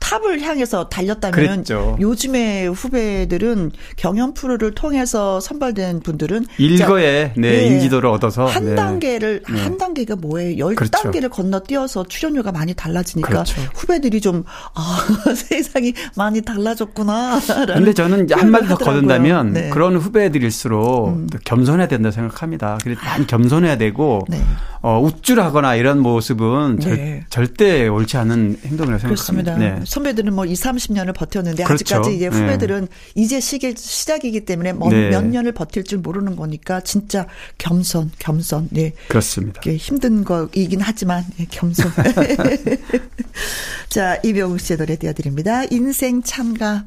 [0.01, 1.97] 탑을 향해서 달렸다면 그랬죠.
[2.01, 7.67] 요즘에 후배들은 경연 프로를 통해서 선발된 분들은 일거에 네, 네.
[7.67, 8.75] 인지도를 얻어서 한 네.
[8.75, 9.61] 단계를 네.
[9.61, 10.59] 한 단계가 뭐예요?
[10.59, 10.91] 열 그렇죠.
[11.03, 13.61] 단계를 건너뛰어서 출연료가 많이 달라지니까 그렇죠.
[13.75, 14.45] 후배들이 좀
[14.75, 14.99] 아,
[15.35, 17.41] 세상이 많이 달라졌구나.
[17.67, 19.65] 근데 저는 한마디 더 거둔다면 네.
[19.67, 19.71] 음.
[19.71, 22.79] 그런 후배들일수록 더 겸손해야 된다 생각합니다.
[22.83, 24.41] 그래서 많이 겸손해야 되고 네.
[24.81, 27.25] 어, 우쭐하거나 이런 모습은 네.
[27.31, 29.53] 절, 대 옳지 않은 행동이라고 그렇습니다.
[29.53, 29.81] 생각합니다.
[29.81, 29.85] 네.
[29.85, 31.97] 선배들은 뭐 2, 30년을 버텼는데 그렇죠.
[31.97, 32.37] 아직까지 이제 네.
[32.37, 35.11] 후배들은 이제 시기, 시작이기 때문에 뭐 네.
[35.11, 37.27] 몇 년을 버틸 줄 모르는 거니까 진짜
[37.59, 38.69] 겸손, 겸손.
[38.77, 38.93] 예.
[39.09, 39.61] 그렇습니다.
[39.63, 41.91] 힘든 거이긴 하지만 예, 겸손.
[43.89, 45.65] 자, 이병욱 씨의 노래 띄워드립니다.
[45.71, 46.85] 인생 참가.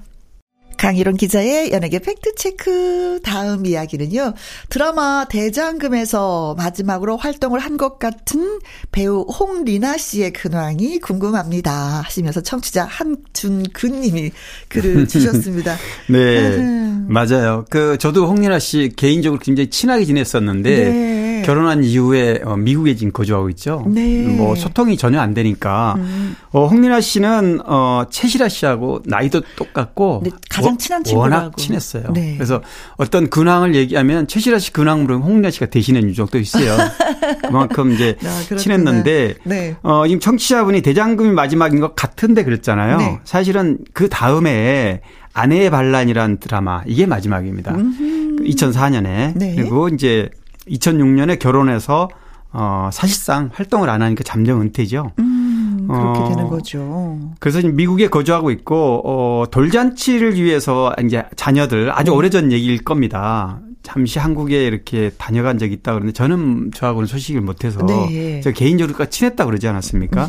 [0.82, 4.34] 강희론 기자의 연예계 팩트체크 다음 이야기는요.
[4.70, 8.60] 드라마 대장금에서 마지막으로 활동을 한 것 같은
[8.92, 12.02] 배우 홍리나 씨의 근황이 궁금합니다.
[12.04, 14.32] 하시면서 청취자 한준근 님이
[14.70, 15.78] 글을 주셨습니다.
[16.10, 16.58] 네.
[16.58, 17.08] 음.
[17.10, 17.66] 맞아요.
[17.70, 21.21] 그 저도 홍리나 씨 개인적으로 굉장히 친하게 지냈었는데 네.
[21.44, 23.84] 결혼한 이후에 어, 미국에 지금 거주하고 있죠.
[23.88, 24.24] 네.
[24.28, 26.36] 뭐 소통이 전혀 안 되니까 음.
[26.52, 31.36] 어, 홍리나 씨는 어, 최시라 씨하고 나이도 똑같고 네, 가장 친한 친구라고.
[31.36, 32.12] 워낙 친했어요.
[32.14, 32.36] 네.
[32.36, 32.62] 그래서
[32.98, 36.78] 어떤 근황을 얘기하면 최시라 씨 근황 물으면 홍리나 씨가 대신해 준 적도 있어요.
[37.48, 38.56] 그만큼 이제 아.
[38.56, 39.76] 친했는데 네.
[39.84, 42.98] 어, 지금 청취자분이 대장금이 마지막인 것 같은데 그랬잖아요.
[42.98, 43.20] 네.
[43.24, 45.02] 사실은 그 다음에
[45.34, 47.74] 아내의 반란이란 드라마 이게 마지막입니다.
[47.74, 49.56] 2004년에 네.
[49.56, 50.30] 그리고 이제
[50.68, 52.10] 2006년에 결혼해서
[52.54, 55.12] 어, 사실상 활동을 안 하니까 잠정 은퇴죠.
[55.20, 57.20] 음, 그렇게 어, 되는 거죠.
[57.40, 61.92] 그래서 미국에 거주하고 있고 어 돌잔치를 위해서 이제 자녀들 음.
[61.94, 63.60] 아주 오래전 얘기일 겁니다.
[63.84, 68.42] 잠시 한국에 이렇게 다녀간 적이 있다 그러는데 저는 저하고는 소식을 못해서 네.
[68.42, 70.28] 제가 개인적으로 친했다 그러지 않았습니까?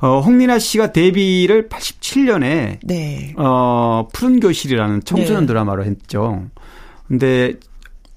[0.00, 3.34] 어 홍리나 씨가 데뷔를 87년에 네.
[3.36, 5.46] 어 푸른 교실이라는 청소년 네.
[5.46, 6.46] 드라마로 했죠.
[7.06, 7.54] 근데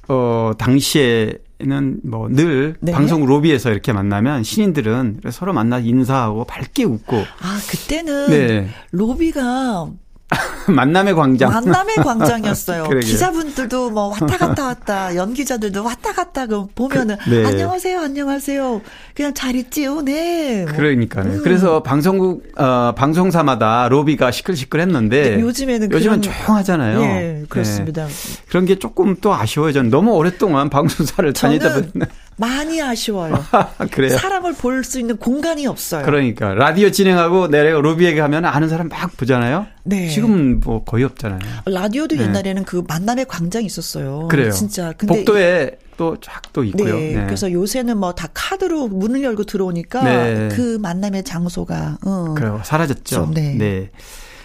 [0.08, 2.92] 어, 당시에는 뭐늘 네.
[2.92, 8.70] 방송 로비에서 이렇게 만나면 신인들은 서로 만나 인사하고 밝게 웃고 아, 그때는 네.
[8.92, 9.90] 로비가
[10.68, 11.52] 만남의 광장.
[11.52, 12.90] 만남의 광장이었어요.
[13.02, 17.46] 기자분들도 뭐 왔다 갔다 왔다, 연기자들도 왔다 갔다 그 보면은 그, 네.
[17.46, 18.82] 안녕하세요, 안녕하세요.
[19.14, 20.66] 그냥 잘 있지요, 네.
[20.66, 20.74] 뭐.
[20.76, 21.26] 그러니까요.
[21.26, 21.42] 음.
[21.44, 27.02] 그래서 방송국 어, 방송사마다 로비가 시끌시끌했는데 네, 요즘에는 요즘은 그런- 조용하잖아요.
[27.02, 28.06] 예, 그렇습니다.
[28.06, 28.12] 네.
[28.50, 29.72] 그런 게 조금 또 아쉬워요.
[29.74, 32.08] 저는 너무 오랫동안 방송사를 다니다 보면
[32.38, 33.44] 많이 아쉬워요.
[33.92, 34.18] 그래요.
[34.18, 36.04] 사람을 볼 수 있는 공간이 없어요.
[36.06, 39.68] 그러니까 라디오 진행하고 내가 로비에 가면 아는 사람 막 보잖아요.
[39.84, 40.10] 네.
[40.10, 41.40] 지금은 뭐 거의 없잖아요.
[41.66, 42.24] 라디오도 네.
[42.24, 44.28] 옛날에는 그 만남의 광장이 있었어요.
[44.30, 44.52] 그래요.
[44.52, 44.94] 진짜.
[44.98, 46.96] 근데 복도에 또쫙또 있고요.
[46.96, 47.26] 네, 네.
[47.26, 50.50] 그래서 요새는 뭐 다 카드로 문을 열고 들어오니까 네.
[50.54, 52.34] 그 만남의 장소가 어.
[52.36, 52.62] 그래요.
[52.64, 53.16] 사라졌죠.
[53.16, 53.54] 좀, 네.
[53.58, 53.90] 네.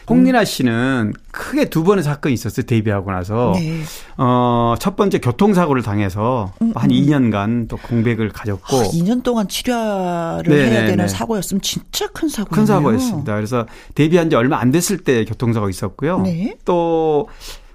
[0.09, 2.67] 홍리나 씨는 크게 두 번의 사건이 있었어요.
[2.67, 3.53] 데뷔하고 나서.
[3.57, 3.81] 네.
[4.17, 10.45] 어, 첫 번째 교통사고를 당해서 음, 한 2년간 또 공백을 가졌고 아, 2년 동안 치료를
[10.47, 11.09] 네, 해야 네, 되는 네.
[11.09, 12.51] 사고였으면 진짜 큰 사고예요.
[12.51, 13.35] 큰 사고였습니다.
[13.35, 16.21] 그래서 데뷔한 지 얼마 안 됐을 때 교통사고가 있었고요.
[16.21, 16.57] 네.
[16.65, 17.29] 또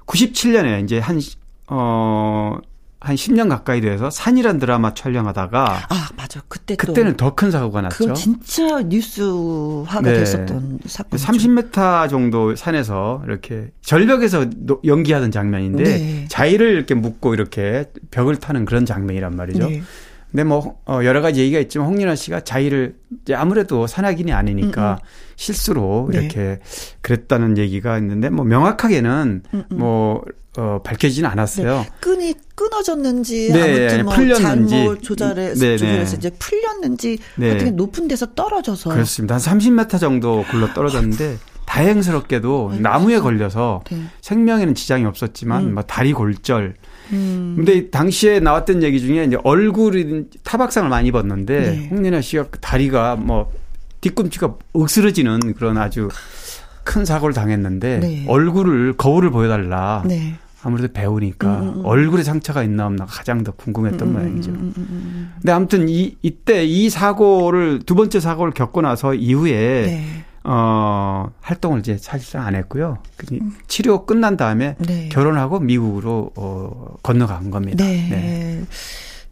[0.07, 1.19] 97년에 이제 한,
[1.67, 2.57] 어,
[3.03, 6.41] 한 10년 가까이 돼서 산이란 드라마 촬영하다가 아 맞아.
[6.47, 7.97] 그때 또 그때는 더 큰 사고가 났죠.
[7.97, 10.13] 그건 진짜 뉴스화가 네.
[10.19, 11.19] 됐었던 사건.
[11.19, 16.25] 30m 정도 산에서 이렇게 절벽에서 노- 연기하던 장면인데 네.
[16.29, 19.67] 자의를 이렇게 묶고 이렇게 벽을 타는 그런 장면이란 말이죠.
[19.67, 19.81] 네.
[20.31, 22.95] 근데 뭐 어, 여러 가지 얘기가 있지만 홍윤아 씨가 자의를
[23.35, 24.97] 아무래도 산악인이 아니니까
[25.35, 26.19] 실수로 음, 네.
[26.19, 26.59] 이렇게
[27.01, 30.23] 그랬다는 얘기가 있는데 뭐 명확하게는 음, 뭐
[30.57, 31.85] 어, 밝혀지진 않았어요.
[31.99, 34.75] 끈이 끊어졌는지 네, 아무튼 뭐 풀렸는지.
[34.75, 35.77] 잘못 조절해서 네, 네.
[35.77, 37.49] 조절해서 이제 풀렸는지 네.
[37.49, 39.35] 하여튼 높은 데서 떨어져서 그렇습니다.
[39.35, 44.03] 한 30m 정도 굴러 떨어졌는데 다행스럽게도 나무에 걸려서 네.
[44.21, 45.73] 생명에는 지장이 없었지만 음.
[45.73, 46.75] 뭐 다리 골절.
[47.13, 47.53] 음.
[47.55, 51.87] 근데 당시에 나왔던 얘기 중에 이제 얼굴이 타박상을 많이 입었는데 네.
[51.89, 53.51] 홍민아 씨가 그 다리가 뭐
[54.01, 56.09] 뒤꿈치가 으스러지는 그런 아주
[56.83, 58.25] 큰 사고를 당했는데 네.
[58.27, 60.03] 얼굴을 거울을 보여달라.
[60.05, 60.35] 네.
[60.63, 61.85] 아무래도 배우니까 음, 음, 음.
[61.85, 64.51] 얼굴에 상처가 있나 없나 가장 더 궁금했던 음, 모양이죠.
[64.51, 65.31] 음, 음, 음, 음.
[65.35, 69.51] 근데 아무튼 이 이때 이 사고를 두 번째 사고를 겪고 나서 이후에
[69.85, 70.05] 네.
[70.45, 72.97] 어 활동을 이제 사실상 안 했고요.
[73.17, 73.25] 그
[73.67, 75.09] 치료 끝난 다음에 네.
[75.09, 77.83] 결혼하고 미국으로 어 건너간 겁니다.
[77.85, 78.61] 네.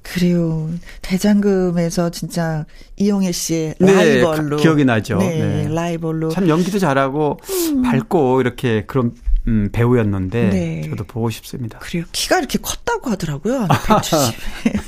[0.03, 0.69] 그래요.
[1.01, 2.65] 대장금에서 진짜
[2.97, 5.17] 이용혜 씨의 네, 라이벌로 가- 기억이 나죠.
[5.17, 5.73] 네, 네.
[5.73, 7.39] 라이벌로 참 연기도 잘하고
[7.85, 9.11] 밝고 이렇게 그런
[9.47, 10.89] 음, 배우였는데 네.
[10.89, 11.79] 저도 보고 싶습니다.
[11.79, 12.03] 그래요.
[12.11, 13.67] 키가 이렇게 컸다고 하더라고요.
[13.87, 14.35] 170.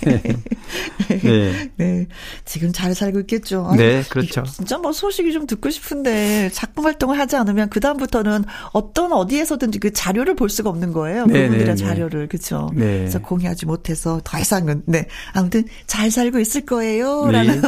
[1.23, 2.07] 네, 네.
[2.45, 3.65] 지금 잘 살고 있겠죠.
[3.67, 4.43] 아니, 네, 그렇죠.
[4.43, 8.43] 진짜 뭐 소식이 좀 듣고 싶은데 작품 활동을 하지 않으면 그 다음부터는
[8.73, 11.25] 어떤 어디에서든지 그 자료를 볼 수가 없는 거예요.
[11.25, 11.75] 네, 그분들의 네, 네.
[11.75, 12.69] 자료를 그렇죠.
[12.75, 12.99] 네.
[12.99, 17.61] 그래서 공유하지 못해서 더 이상은 네 아무튼 잘 살고 있을 거예요라는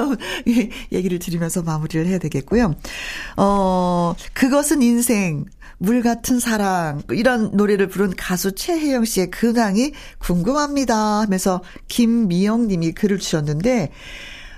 [0.46, 0.70] 네.
[0.92, 2.76] 얘기를 드리면서 마무리를 해야 되겠고요.
[3.38, 5.46] 어 그것은 인생.
[5.78, 13.20] 물 같은 사랑 이런 노래를 부른 가수 최혜영 씨의 근황이 궁금합니다 하면서 김미영 님이 글을
[13.20, 13.92] 주셨는데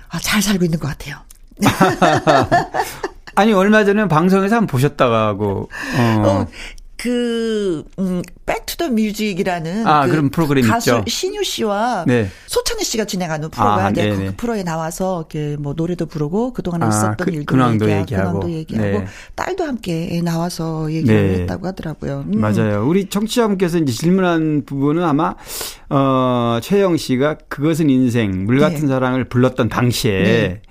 [0.08, 1.18] 아, 잘 살고 있는 것 같아요.
[3.34, 6.46] 아니 얼마 전에 방송에서 한번 보셨다고 어, 어,
[6.98, 8.47] 그, 음, 백
[8.78, 9.86] To the Music이라는.
[9.86, 11.04] 아, 그 그런 프로그램 가수 있죠.
[11.06, 12.30] 신유 씨와 네.
[12.46, 14.24] 소찬휘 씨가 진행하는 프로가 아, 이제 네네.
[14.26, 18.50] 그 프로에 나와서 이렇게 뭐 노래도 부르고 그동안에 아, 있었던 그- 일도 근황도 얘기하고, 얘기하고.
[18.50, 19.06] 얘기하고 네.
[19.34, 21.40] 딸도 함께 나와서 얘기를 네.
[21.40, 22.24] 했다고 하더라고요.
[22.32, 22.40] 음.
[22.40, 22.86] 맞아요.
[22.88, 25.34] 우리 청취자분께서 이제 질문한 부분은 아마
[25.90, 28.86] 어 최혜영 씨가 그것은 인생 물 같은 네.
[28.86, 30.62] 사랑을 불렀던 당시에 네.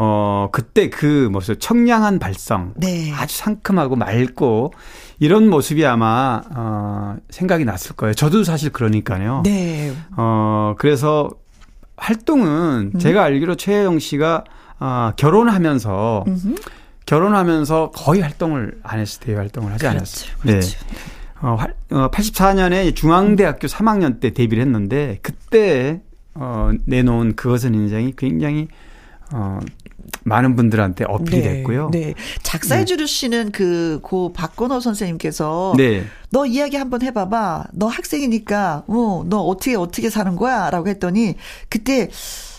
[0.00, 3.12] 어 그때 그 모습 청량한 발성 네.
[3.12, 4.72] 아주 상큼하고 맑고
[5.18, 8.14] 이런 모습이 아마 어 생각이 났을 거예요.
[8.14, 9.42] 저도 사실 그러니까요.
[9.44, 9.92] 네.
[10.16, 11.28] 어 그래서
[11.96, 12.98] 활동은 음.
[13.00, 14.44] 제가 알기로 최영 씨가
[14.78, 16.54] 아 결혼하면서 음흠.
[17.06, 19.20] 결혼하면서 거의 활동을 안 했어요.
[19.24, 20.30] 대외 활동을 하지 않았어요.
[20.40, 20.78] 그렇죠.
[20.78, 20.96] 네.
[21.40, 26.02] 어, 활- 어, 84년에 중앙대학교 3학년 때 데뷔를 했는데 그때
[26.34, 28.68] 어, 내놓은 그것은 인생이 굉장히
[29.32, 29.58] 어,
[30.24, 31.90] 많은 분들한테 어필이 됐고요.
[31.92, 32.14] 네.
[32.42, 35.74] 작사해주르 씨는 그, 고 박건호 선생님께서.
[35.76, 36.04] 네.
[36.30, 37.66] 너 이야기 한번 해봐봐.
[37.72, 40.70] 너 학생이니까, 어, 너 어떻게, 어떻게 사는 거야?
[40.70, 41.36] 라고 했더니,
[41.68, 42.10] 그때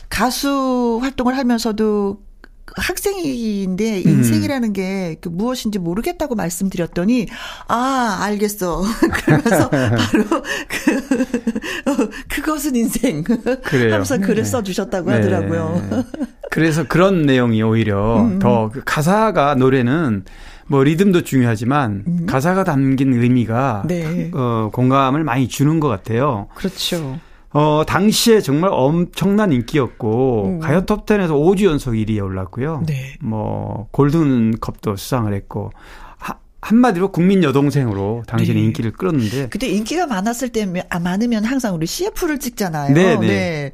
[0.09, 2.28] 가수 활동을 하면서도
[2.75, 7.27] 학생인데 인생이라는 게 그 무엇인지 모르겠다고 말씀드렸더니
[7.67, 8.83] 아 알겠어
[9.25, 10.23] 그러면서 바로
[10.67, 13.93] 그 어, 그것은 인생 그래요.
[13.93, 14.43] 하면서 글을 네.
[14.43, 15.15] 써주셨다고 네.
[15.17, 16.05] 하더라고요.
[16.51, 20.25] 그래서 그런 내용이 오히려 음, 더그 가사가 노래는
[20.67, 23.87] 뭐 리듬도 중요하지만 가사가 담긴 의미가 음.
[23.87, 24.31] 네.
[24.33, 26.47] 어, 공감을 많이 주는 것 같아요.
[26.55, 27.19] 그렇죠.
[27.51, 30.59] 어, 당시에 정말 엄청난 인기였고, 음.
[30.59, 32.83] 가요 톱10에서 5주 연속 1위에 올랐고요.
[32.85, 33.15] 네.
[33.21, 35.71] 뭐, 골든컵도 수상을 했고,
[36.17, 38.61] 하, 한마디로 국민 여동생으로 당시에 네.
[38.61, 42.93] 인기를 끌었는데, 그때 인기가 많았을 때 아, 많으면 항상 우리 CF를 찍잖아요.
[42.93, 43.71] 네, 네.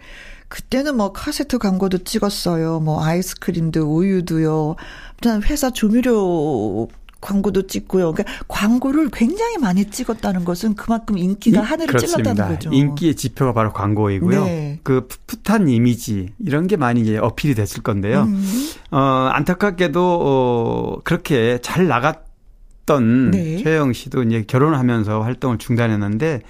[0.47, 2.79] 그때는 뭐 카세트 광고도 찍었어요.
[2.79, 4.75] 뭐 아이스크림도 우유도요.
[5.17, 6.87] 그다음 회사 조미료
[7.25, 8.13] 광고도 찍고요.
[8.13, 12.69] 그러니까 광고를 굉장히 많이 찍었다는 것은 그만큼 인기가 하늘을 찔렀다는 거죠.
[12.71, 14.45] 인기의 지표가 바로 광고이고요.
[14.45, 14.79] 네.
[14.83, 18.23] 그 풋풋한 이미지, 이런 게 많이 이제 어필이 됐을 건데요.
[18.23, 18.69] 음.
[18.91, 23.57] 어, 안타깝게도, 어, 그렇게 잘 나갔던 네.
[23.57, 26.41] 최영 씨도 이제 결혼을 하면서 활동을 중단했는데,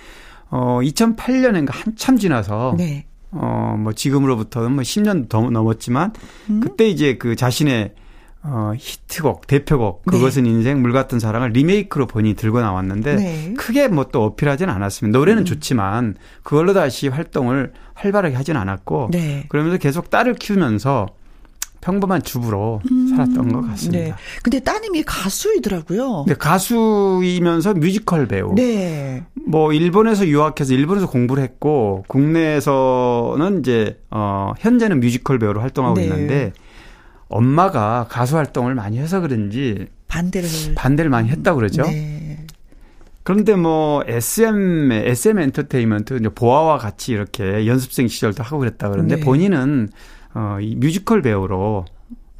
[0.49, 3.05] 어, 2008년인가 한참 지나서, 네.
[3.31, 6.11] 어, 뭐 지금으로부터는 뭐 10년 더 넘었지만,
[6.49, 6.59] 음.
[6.59, 7.93] 그때 이제 그 자신의
[8.47, 10.11] 어, 히트곡, 대표곡, 네.
[10.11, 13.53] 그것은 인생, 물 같은 사랑을 리메이크로 본인이 들고 나왔는데, 네.
[13.57, 15.17] 크게 뭐 또 어필하진 않았습니다.
[15.17, 19.45] 노래는 좋지만, 그걸로 다시 활동을 활발하게 하진 않았고, 네.
[19.49, 21.07] 그러면서 계속 딸을 키우면서
[21.81, 22.81] 평범한 주부로
[23.11, 24.05] 살았던 것 같습니다.
[24.05, 24.13] 네.
[24.41, 26.23] 근데 따님이 가수이더라고요.
[26.25, 28.55] 근데 가수이면서 뮤지컬 배우.
[28.55, 29.23] 네.
[29.47, 36.03] 뭐 일본에서 유학해서 일본에서 공부를 했고 국내에서는 이제 어 현재는 뮤지컬 배우로 활동하고 네.
[36.05, 36.53] 있는데
[37.27, 41.83] 엄마가 가수 활동을 많이 해서 그런지 반대를 반대를 많이 했다고 그러죠.
[41.83, 42.45] 네.
[43.23, 49.21] 그런데 뭐 SM SM 엔터테인먼트 보아와 같이 이렇게 연습생 시절도 하고 그랬다 그러는데 네.
[49.21, 49.89] 본인은
[50.35, 51.85] 어 이 뮤지컬 배우로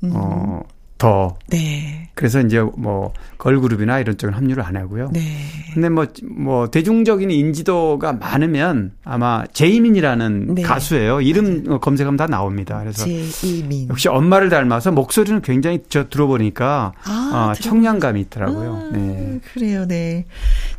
[0.03, 0.11] 음.
[0.13, 0.61] 어
[0.97, 2.09] 더 네.
[2.13, 5.09] 그래서 이제 뭐 걸그룹이나 이런 쪽은 합류를 안 하고요.
[5.11, 5.21] 네.
[5.73, 10.61] 근데 뭐, 뭐, 대중적인 인지도가 많으면 아마 제이민이라는 네.
[10.61, 11.19] 가수예요.
[11.19, 12.79] 이름 검색하면 다 나옵니다.
[12.79, 13.89] 그래서 제이민.
[13.89, 18.89] 역시 엄마를 닮아서 목소리는 굉장히 저 들어보니까 아, 어, 청량감이 있더라고요.
[18.93, 19.39] 아, 네.
[19.53, 20.25] 그래요, 네.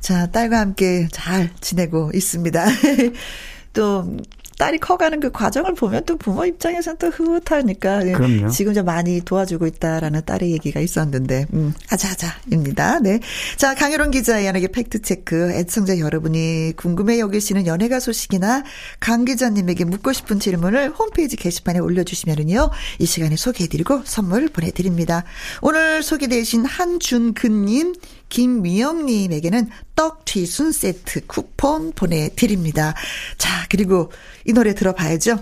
[0.01, 2.65] 자, 딸과 함께 잘 지내고 있습니다.
[3.75, 4.17] 또,
[4.59, 8.07] 딸이 커가는 그 과정을 보면 또 부모 입장에서는 또 흐뭇하니까.
[8.07, 8.49] 예, 그럼요.
[8.49, 13.01] 지금 좀 많이 도와주고 있다라는 딸의 얘기가 있었는데, 음, 아자아자입니다.
[13.01, 13.21] 네.
[13.57, 15.53] 자, 강효론 기자의 연예계 팩트 체크.
[15.53, 18.65] 애청자 여러분이 궁금해 여기시는 연예가 소식이나
[19.01, 25.25] 강 기자님에게 묻고 싶은 질문을 홈페이지 게시판에 올려주시면은요, 이 시간에 소개해드리고 선물 보내드립니다.
[25.61, 27.95] 오늘 소개되신 한준근님,
[28.29, 32.95] 김미영님에게는 떡 튀순 세트 쿠폰 보내드립니다.
[33.39, 34.11] 자, 그리고
[34.45, 35.39] 이 노래 들어봐야죠.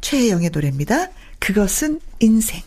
[0.00, 1.08] 최혜영의 노래입니다.
[1.38, 2.62] 그것은 인생.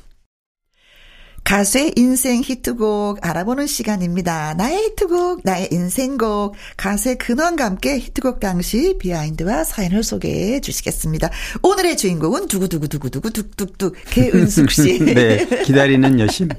[1.49, 4.53] 가수의 인생 히트곡 알아보는 시간입니다.
[4.53, 11.31] 나의 히트곡, 나의 인생곡, 가수의 근원과 함께 히트곡 당시 비하인드와 사연을 소개해 주시겠습니다.
[11.63, 14.99] 오늘의 주인공은 두구두구두구두구 뚝뚝뚝 개은숙 씨.
[15.03, 16.49] 네, 기다리는 여심.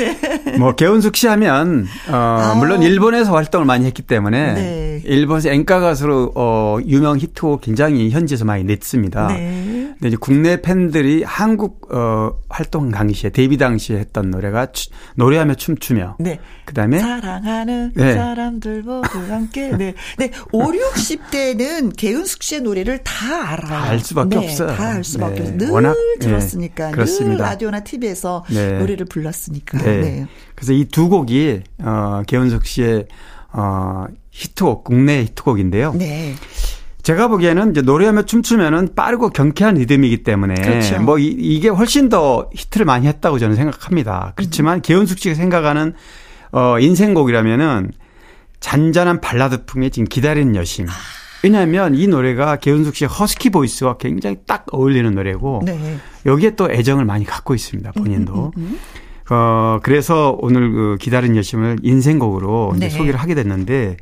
[0.58, 5.02] 뭐 개운숙 씨 하면 어 물론 일본에서 활동을 많이 했기 때문에 네.
[5.04, 9.28] 일본에서演歌 가수로 어 유명 히트곡 굉장히 현지에서 많이 냈습니다.
[9.28, 9.94] 네.
[9.98, 16.16] 근데 이제 국내 팬들이 한국 어 활동 당시에 데뷔 당시에 했던 노래가 추- 노래하며 춤추며
[16.20, 16.38] 네.
[16.64, 18.14] 그다음에 사랑하는 네.
[18.14, 19.70] 사람들 모두 함께.
[19.76, 19.94] 네.
[20.16, 20.30] 네.
[20.52, 23.68] 5, 60대는 개은숙 씨의 노래를 다 알아요.
[23.68, 24.76] 다 알 수밖에 네, 없어요.
[24.76, 25.40] 다 알 수밖에 네.
[25.42, 25.58] 없어요.
[25.58, 26.84] 늘 워낙, 들었으니까.
[26.84, 27.44] 네, 늘 그렇습니다.
[27.44, 28.78] 라디오나 TV에서 네.
[28.78, 29.78] 노래를 불렀으니까.
[29.78, 30.00] 네.
[30.00, 30.26] 네.
[30.54, 33.06] 그래서 이 두 곡이 어 개운석 씨의
[33.52, 35.94] 어 히트곡 국내 히트곡인데요.
[35.94, 36.34] 네.
[37.02, 41.00] 제가 보기에는 이제 노래하며 춤추면은 빠르고 경쾌한 리듬이기 때문에 그렇죠.
[41.00, 44.32] 뭐 이, 게 훨씬 더 히트를 많이 했다고 저는 생각합니다.
[44.36, 45.94] 그렇지만 개운숙 씨가 생각하는
[46.52, 47.92] 어 인생곡이라면은
[48.60, 50.86] 잔잔한 발라드풍의 지금 기다리는 여심.
[51.44, 55.98] 왜냐하면 이 노래가 개운숙 씨의 허스키 보이스와 굉장히 딱 어울리는 노래고 네.
[56.26, 57.92] 여기에 또 애정을 많이 갖고 있습니다.
[57.96, 58.52] 음, 본인도.
[59.30, 62.88] 어, 그래서 오늘 그 기다린 여심을 인생곡으로 네.
[62.90, 63.96] 소개를 하게 됐는데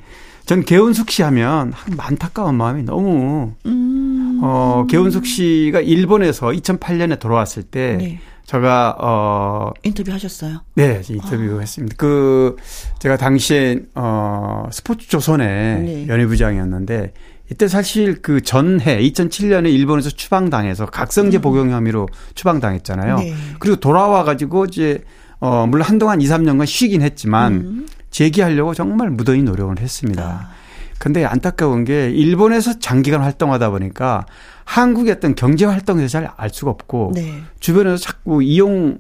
[0.47, 4.41] 전 개운숙 씨 하면 한 안타까운 마음이 너무 음.
[4.43, 8.21] 어, 개운숙 씨가 일본에서 2008년에 돌아왔을 때 네.
[8.45, 10.61] 제가 어, 인터뷰 하셨어요.
[10.77, 11.97] 네, 인터뷰 했습니다.
[11.99, 12.55] 그
[13.01, 16.07] 제가 당시에 어, 스포츠 조선의 네.
[16.09, 17.13] 연예부장이었는데
[17.51, 23.17] 이때 사실 그 전해 2007년에 일본에서 추방당해서 각성제 복용 혐의로 추방당했잖아요.
[23.17, 23.21] 음.
[23.21, 23.35] 네.
[23.59, 25.03] 그리고 돌아와 가지고 이제
[25.41, 27.87] 어 물론 한동안 2, 3년간 쉬긴 했지만 음.
[28.11, 30.23] 재기하려고 정말 무더히 노력을 했습니다.
[30.23, 30.51] 아.
[30.99, 34.25] 근데 안타까운 게 일본에서 장기간 활동하다 보니까
[34.65, 37.43] 한국의 어떤 경제 활동에서 잘 알 수가 없고 네.
[37.61, 38.97] 주변에서 자꾸 이용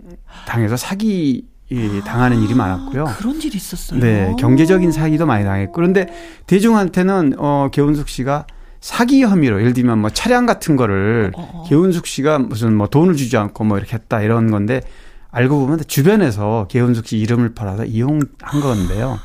[0.47, 3.07] 당해서 사기 이 당하는 일이 많았고요.
[3.07, 3.99] 아, 그런 일이 있었어요.
[3.99, 6.07] 네, 경제적인 사기도 많이 당했고 그런데
[6.47, 8.47] 대중한테는 어 개운숙 씨가
[8.81, 13.37] 사기 혐의로 예를 들면 뭐 차량 같은 거를 어, 개운숙 씨가 무슨 뭐 돈을 주지
[13.37, 14.81] 않고 뭐 이렇게 했다 이런 건데
[15.37, 18.27] 알고 보면 주변에서 개운숙 씨 이름을 팔아서 이용한
[18.63, 19.19] 건데요.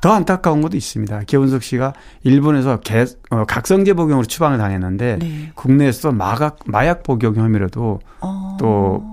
[0.00, 1.22] 더 안타까운 것도 있습니다.
[1.26, 5.52] 기원석 씨가 일본에서 개, 어, 각성제 복용으로 추방을 당했는데 네.
[5.54, 8.56] 국내에서 마약 마약 복용 혐의로도 어.
[8.58, 9.04] 또,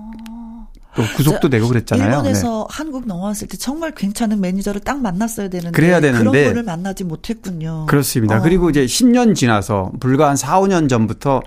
[0.96, 2.08] 또 구속도 되고 그랬잖아요.
[2.08, 2.16] 네.
[2.16, 7.04] 일본에서 한국 넘어왔을 때 정말 괜찮은 매니저를 딱 만났어야 되는데 그래야 되는데 그런 분을 만나지
[7.04, 7.88] 못했군요.
[7.88, 8.38] 그렇습니다.
[8.38, 8.42] 어.
[8.42, 11.42] 그리고 이제 10년 지나서 불과 한 4, 5년 전부터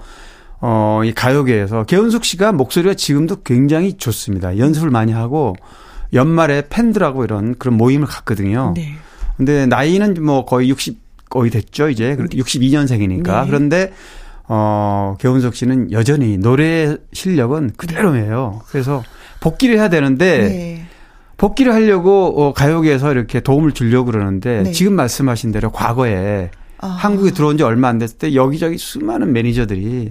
[0.60, 4.58] 어, 이 가요계에서 개은숙 씨가 목소리가 지금도 굉장히 좋습니다.
[4.58, 5.54] 연습을 많이 하고
[6.12, 8.72] 연말에 팬들하고 이런 그런 모임을 갔거든요.
[8.74, 8.94] 네.
[9.36, 12.16] 근데 나이는 뭐 거의 60 거의 됐죠, 이제.
[12.16, 13.42] 62년생이니까.
[13.42, 13.46] 네.
[13.46, 13.92] 그런데
[14.48, 18.62] 어, 개은숙 씨는 여전히 노래 실력은 그대로예요.
[18.68, 19.02] 그래서
[19.40, 20.86] 복귀를 해야 되는데 네.
[21.36, 24.72] 복귀를 하려고 어, 가요계에서 이렇게 도움을 주려고 그러는데 네.
[24.72, 26.86] 지금 말씀하신 대로 과거에 아.
[26.86, 30.10] 한국에 들어온 지 얼마 안 됐을 때 여기저기 수많은 매니저들이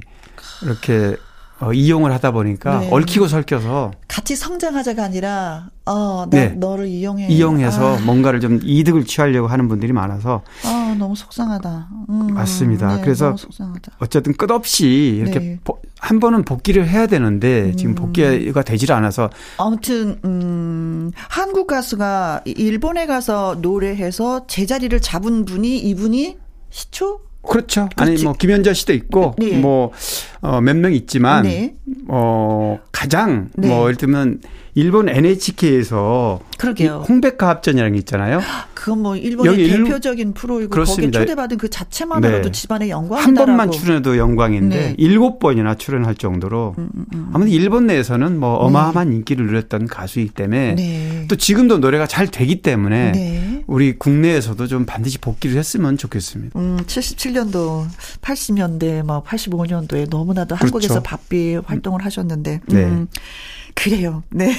[0.63, 1.15] 이렇게
[1.59, 2.89] 어, 이용을 하다 보니까 네.
[2.91, 6.47] 얽히고 설켜서 같이 성장하자가 아니라 어, 나 네.
[6.49, 7.29] 너를 이용해.
[7.29, 11.87] 이용해서 아, 뭔가를 좀 이득을 취하려고 하는 분들이 많아서 아, 너무 속상하다.
[12.09, 12.97] 음, 맞습니다.
[12.97, 13.91] 네, 그래서 너무 속상하다.
[13.97, 14.87] 어쨌든 끝없이
[15.19, 15.59] 이렇게 네.
[15.63, 17.95] 보- 한 번은 복귀를 해야 되는데 지금 음.
[17.95, 26.37] 복귀가 되질 않아서 아무튼 음, 한국 가수가 일본에 가서 노래해서 제자리를 잡은 분이 이분이
[26.69, 27.21] 시초?
[27.47, 27.87] 그렇죠.
[27.95, 28.23] 아니 그렇지.
[28.25, 29.57] 뭐 김현자 씨도 있고 네.
[29.57, 29.91] 뭐
[30.41, 31.75] 몇 명 있지만 네.
[32.07, 33.67] 어 가장 네.
[33.67, 34.39] 뭐 예를 들면
[34.75, 37.03] 일본 NHK에서 그러게요.
[37.09, 38.41] 홍백화 합전이라는 게 있잖아요.
[38.75, 41.17] 그건 뭐 일본의 대표적인 프로이고 그렇습니다.
[41.19, 42.51] 거기에 초대받은 그 자체만으로도 네.
[42.51, 43.45] 집안의 한 영광이다라고.
[43.45, 44.89] 번만 출연해도 영광인데 네.
[44.89, 46.75] 음, 일곱 번이나 출연할 정도로
[47.33, 51.25] 아무튼 일본 내에서는 뭐 어마어마한 인기를 누렸던 가수이기 때문에 네.
[51.27, 53.63] 또 지금도 노래가 잘 되기 때문에 네.
[53.65, 56.57] 우리 국내에서도 좀 반드시 복귀를 했으면 좋겠습니다.
[56.57, 57.87] 음, 77년도,
[58.21, 62.61] 80년대, 뭐 85년도에 너무 나도 한국에서 바삐 활동을 하셨는데.
[62.67, 62.83] 네.
[62.83, 63.07] 음,
[63.75, 64.23] 그래요.
[64.31, 64.53] 네.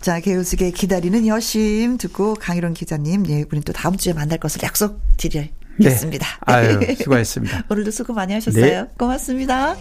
[0.00, 6.26] 자, 개우스게 기다리는 여심 듣고 강희론 기자님, 예, 우리 또 다음 주에 만날 것을 약속드리겠습니다.
[6.26, 6.52] 네.
[6.52, 7.64] 아유, 수고하셨습니다.
[7.68, 8.82] 오늘도 수고 많이 하셨어요.
[8.82, 8.84] 네.
[8.98, 9.76] 고맙습니다.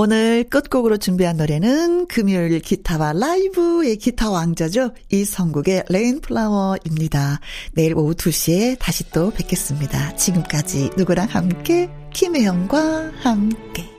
[0.00, 4.92] 오늘 끝곡으로 준비한 노래는 금요일 기타와 라이브의 기타 왕자죠.
[5.10, 7.40] 이성국의 레인플라워입니다.
[7.72, 10.14] 내일 오후 2시에 다시 또 뵙겠습니다.
[10.14, 13.97] 지금까지 누구랑 함께 김혜영과 함께.